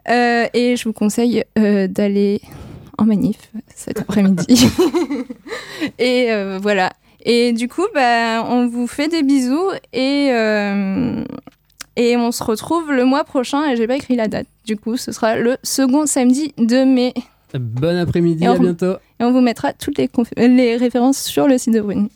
[0.10, 2.42] Euh, et je vous conseille euh, d'aller
[3.00, 3.38] en manif
[3.76, 4.46] cet après-midi.
[6.00, 6.92] et euh, voilà.
[7.26, 11.24] Et du coup, bah, on vous fait des bisous et, euh,
[11.96, 13.70] et on se retrouve le mois prochain.
[13.72, 14.48] Et j'ai pas écrit la date.
[14.66, 17.14] Du coup, ce sera le second samedi de mai.
[17.58, 18.94] Bon après-midi, à vous- bientôt.
[19.20, 22.10] Et on vous mettra toutes les, les références sur le site de Brune.